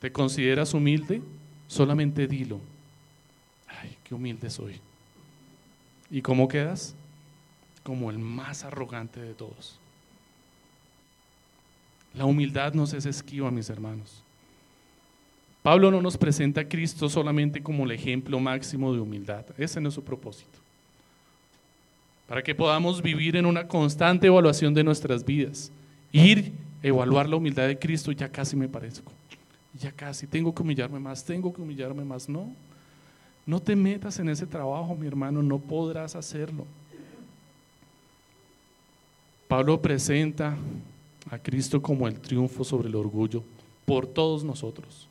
[0.02, 1.22] ¿Te consideras humilde?
[1.68, 2.60] Solamente dilo.
[3.68, 4.80] Ay, qué humilde soy.
[6.10, 6.96] ¿Y cómo quedas?
[7.84, 9.80] Como el más arrogante de todos.
[12.14, 14.24] La humildad nos es esquiva, mis hermanos.
[15.62, 19.46] Pablo no nos presenta a Cristo solamente como el ejemplo máximo de humildad.
[19.58, 20.60] Ese no es su propósito.
[22.28, 25.72] Para que podamos vivir en una constante evaluación de nuestras vidas.
[26.12, 26.54] Ir,
[26.84, 29.12] evaluar la humildad de Cristo, ya casi me parezco.
[29.80, 32.28] Ya casi, tengo que humillarme más, tengo que humillarme más.
[32.28, 32.52] No,
[33.46, 36.66] no te metas en ese trabajo, mi hermano, no podrás hacerlo.
[39.48, 40.58] Pablo presenta
[41.30, 43.44] a Cristo como el triunfo sobre el orgullo
[43.86, 45.07] por todos nosotros,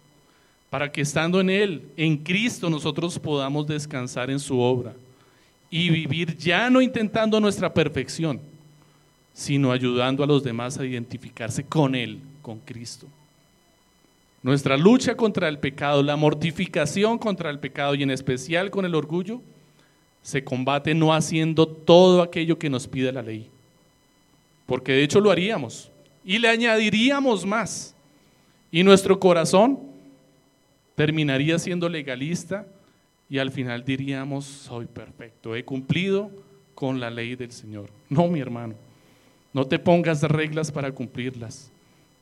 [0.76, 4.92] para que estando en Él, en Cristo, nosotros podamos descansar en su obra
[5.70, 8.38] y vivir ya no intentando nuestra perfección,
[9.32, 13.06] sino ayudando a los demás a identificarse con Él, con Cristo.
[14.42, 18.94] Nuestra lucha contra el pecado, la mortificación contra el pecado y en especial con el
[18.94, 19.40] orgullo,
[20.20, 23.48] se combate no haciendo todo aquello que nos pide la ley,
[24.66, 25.90] porque de hecho lo haríamos,
[26.22, 27.94] y le añadiríamos más.
[28.70, 29.95] Y nuestro corazón
[30.96, 32.66] terminaría siendo legalista
[33.28, 36.30] y al final diríamos, soy perfecto, he cumplido
[36.74, 37.90] con la ley del Señor.
[38.08, 38.74] No, mi hermano,
[39.52, 41.70] no te pongas reglas para cumplirlas,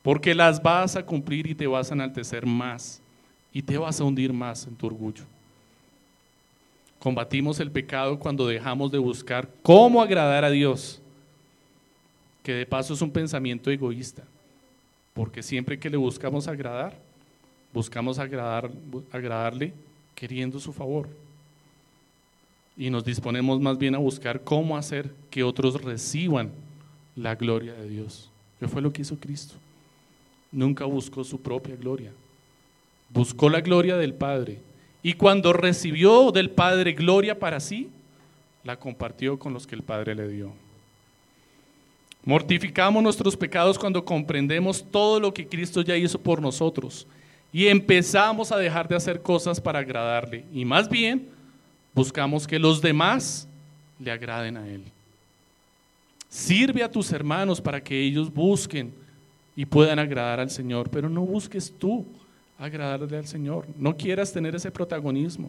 [0.02, 3.00] porque las vas a cumplir y te vas a enaltecer más
[3.52, 5.24] y te vas a hundir más en tu orgullo.
[6.98, 11.00] Combatimos el pecado cuando dejamos de buscar cómo agradar a Dios
[12.42, 14.22] que de paso es un pensamiento egoísta,
[15.12, 17.03] porque siempre que le buscamos agradar,
[17.74, 18.70] buscamos agradar,
[19.10, 19.74] agradarle
[20.14, 21.08] queriendo su favor.
[22.76, 26.52] Y nos disponemos más bien a buscar cómo hacer que otros reciban
[27.16, 28.30] la gloria de Dios.
[28.60, 29.54] ¿Qué fue lo que hizo Cristo?
[30.52, 32.12] Nunca buscó su propia gloria.
[33.10, 34.60] Buscó la gloria del Padre.
[35.02, 37.90] Y cuando recibió del Padre gloria para sí,
[38.62, 40.52] la compartió con los que el Padre le dio.
[42.24, 47.06] Mortificamos nuestros pecados cuando comprendemos todo lo que Cristo ya hizo por nosotros
[47.54, 51.28] y empezamos a dejar de hacer cosas para agradarle y más bien
[51.94, 53.46] buscamos que los demás
[54.00, 54.82] le agraden a Él.
[56.28, 58.92] Sirve a tus hermanos para que ellos busquen
[59.54, 62.04] y puedan agradar al Señor, pero no busques tú
[62.58, 63.66] agradarle al Señor.
[63.78, 65.48] No quieras tener ese protagonismo.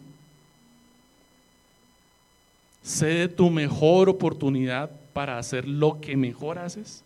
[2.84, 7.02] Cede tu mejor oportunidad para hacer lo que mejor haces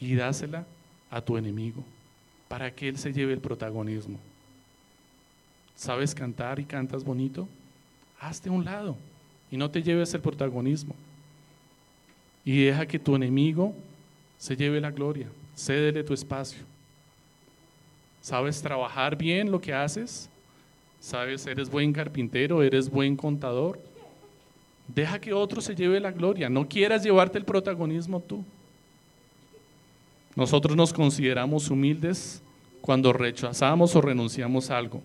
[0.00, 0.66] y dásela
[1.08, 1.84] a tu enemigo
[2.52, 4.18] para que él se lleve el protagonismo.
[5.74, 7.48] ¿Sabes cantar y cantas bonito?
[8.20, 8.94] Hazte a un lado
[9.50, 10.94] y no te lleves el protagonismo.
[12.44, 13.74] Y deja que tu enemigo
[14.36, 15.28] se lleve la gloria.
[15.56, 16.62] Cédele tu espacio.
[18.20, 20.28] ¿Sabes trabajar bien lo que haces?
[21.00, 23.80] ¿Sabes, eres buen carpintero, eres buen contador?
[24.88, 26.50] Deja que otro se lleve la gloria.
[26.50, 28.44] No quieras llevarte el protagonismo tú.
[30.34, 32.42] Nosotros nos consideramos humildes
[32.80, 35.02] cuando rechazamos o renunciamos a algo.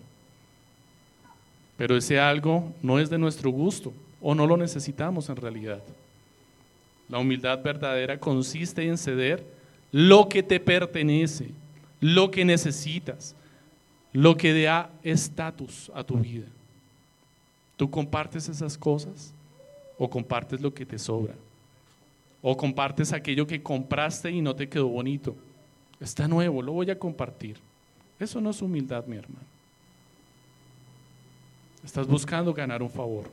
[1.76, 5.82] Pero ese algo no es de nuestro gusto o no lo necesitamos en realidad.
[7.08, 9.44] La humildad verdadera consiste en ceder
[9.92, 11.50] lo que te pertenece,
[12.00, 13.34] lo que necesitas,
[14.12, 16.46] lo que da estatus a tu vida.
[17.76, 19.32] ¿Tú compartes esas cosas
[19.96, 21.34] o compartes lo que te sobra?
[22.40, 25.36] ¿O compartes aquello que compraste y no te quedó bonito?
[26.00, 27.56] Está nuevo, lo voy a compartir.
[28.18, 29.46] Eso no es humildad, mi hermano.
[31.84, 33.30] Estás buscando ganar un favor.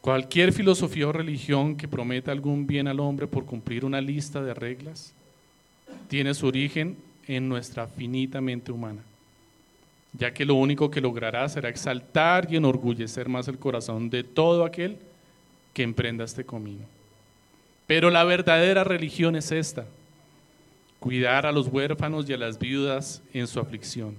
[0.00, 4.52] Cualquier filosofía o religión que prometa algún bien al hombre por cumplir una lista de
[4.52, 5.14] reglas
[6.08, 9.02] tiene su origen en nuestra finita mente humana,
[10.16, 14.64] ya que lo único que logrará será exaltar y enorgullecer más el corazón de todo
[14.64, 14.96] aquel
[15.72, 16.84] que emprenda este camino.
[17.86, 19.84] Pero la verdadera religión es esta,
[21.00, 24.16] cuidar a los huérfanos y a las viudas en su aflicción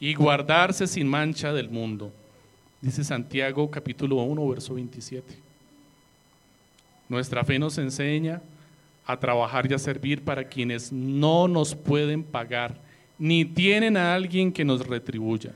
[0.00, 2.12] y guardarse sin mancha del mundo
[2.82, 5.34] Dice Santiago capítulo 1, verso 27.
[7.08, 8.42] Nuestra fe nos enseña
[9.06, 12.80] a trabajar y a servir para quienes no nos pueden pagar,
[13.22, 15.52] ni tienen a alguien que nos retribuya.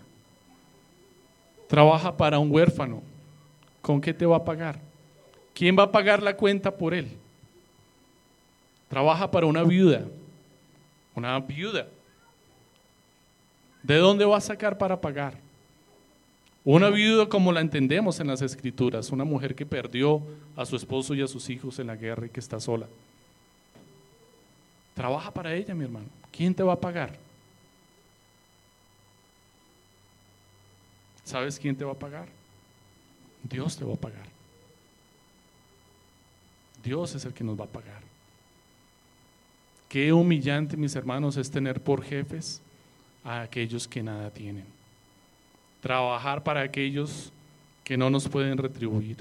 [1.67, 3.03] Trabaja para un huérfano.
[3.83, 4.79] ¿Con qué te va a pagar?
[5.53, 7.09] ¿Quién va a pagar la cuenta por él?
[8.89, 10.05] Trabaja para una viuda.
[11.17, 11.89] Una viuda.
[13.83, 15.35] ¿De dónde va a sacar para pagar?
[16.63, 20.23] Una viuda como la entendemos en las escrituras, una mujer que perdió
[20.55, 22.87] a su esposo y a sus hijos en la guerra y que está sola.
[24.95, 26.07] Trabaja para ella, mi hermano.
[26.31, 27.26] ¿Quién te va a pagar?
[31.27, 32.29] ¿Sabes quién te va a pagar?
[33.43, 34.27] Dios te va a pagar.
[36.83, 38.01] Dios es el que nos va a pagar.
[39.91, 42.63] Qué humillante, mis hermanos, es tener por jefes
[43.23, 44.77] a aquellos que nada tienen
[45.87, 47.33] trabajar para aquellos
[47.85, 49.19] que no nos pueden retribuir.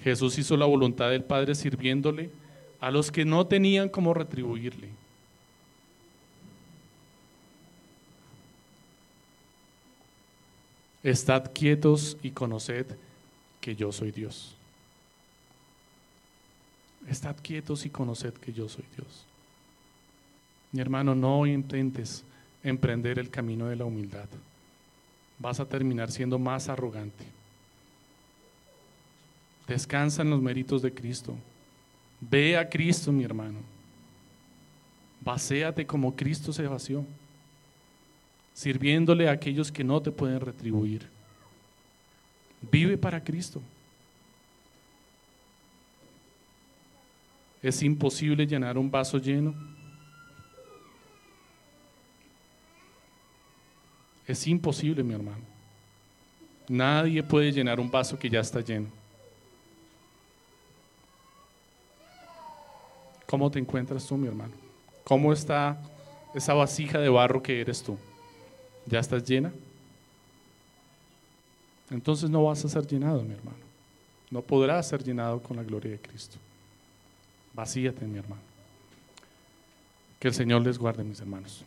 [0.00, 2.30] Jesús hizo la voluntad del Padre sirviéndole
[2.80, 4.88] a los que no tenían cómo retribuirle.
[11.02, 12.86] Estad quietos y conoced
[13.60, 14.54] que yo soy Dios.
[17.08, 19.24] Estad quietos y conoced que yo soy Dios.
[20.70, 22.22] Mi hermano, no intentes
[22.62, 24.28] emprender el camino de la humildad
[25.42, 27.24] vas a terminar siendo más arrogante.
[29.66, 31.36] Descansa en los méritos de Cristo.
[32.20, 33.58] Ve a Cristo, mi hermano.
[35.20, 37.04] Vacéate como Cristo se vació,
[38.54, 41.08] sirviéndole a aquellos que no te pueden retribuir.
[42.70, 43.60] Vive para Cristo.
[47.62, 49.54] Es imposible llenar un vaso lleno
[54.26, 55.42] Es imposible, mi hermano.
[56.68, 58.88] Nadie puede llenar un vaso que ya está lleno.
[63.26, 64.52] ¿Cómo te encuentras tú, mi hermano?
[65.04, 65.78] ¿Cómo está
[66.34, 67.98] esa vasija de barro que eres tú?
[68.86, 69.52] ¿Ya estás llena?
[71.90, 73.58] Entonces no vas a ser llenado, mi hermano.
[74.30, 76.38] No podrás ser llenado con la gloria de Cristo.
[77.52, 78.42] Vacíate, mi hermano.
[80.18, 81.64] Que el Señor les guarde, mis hermanos.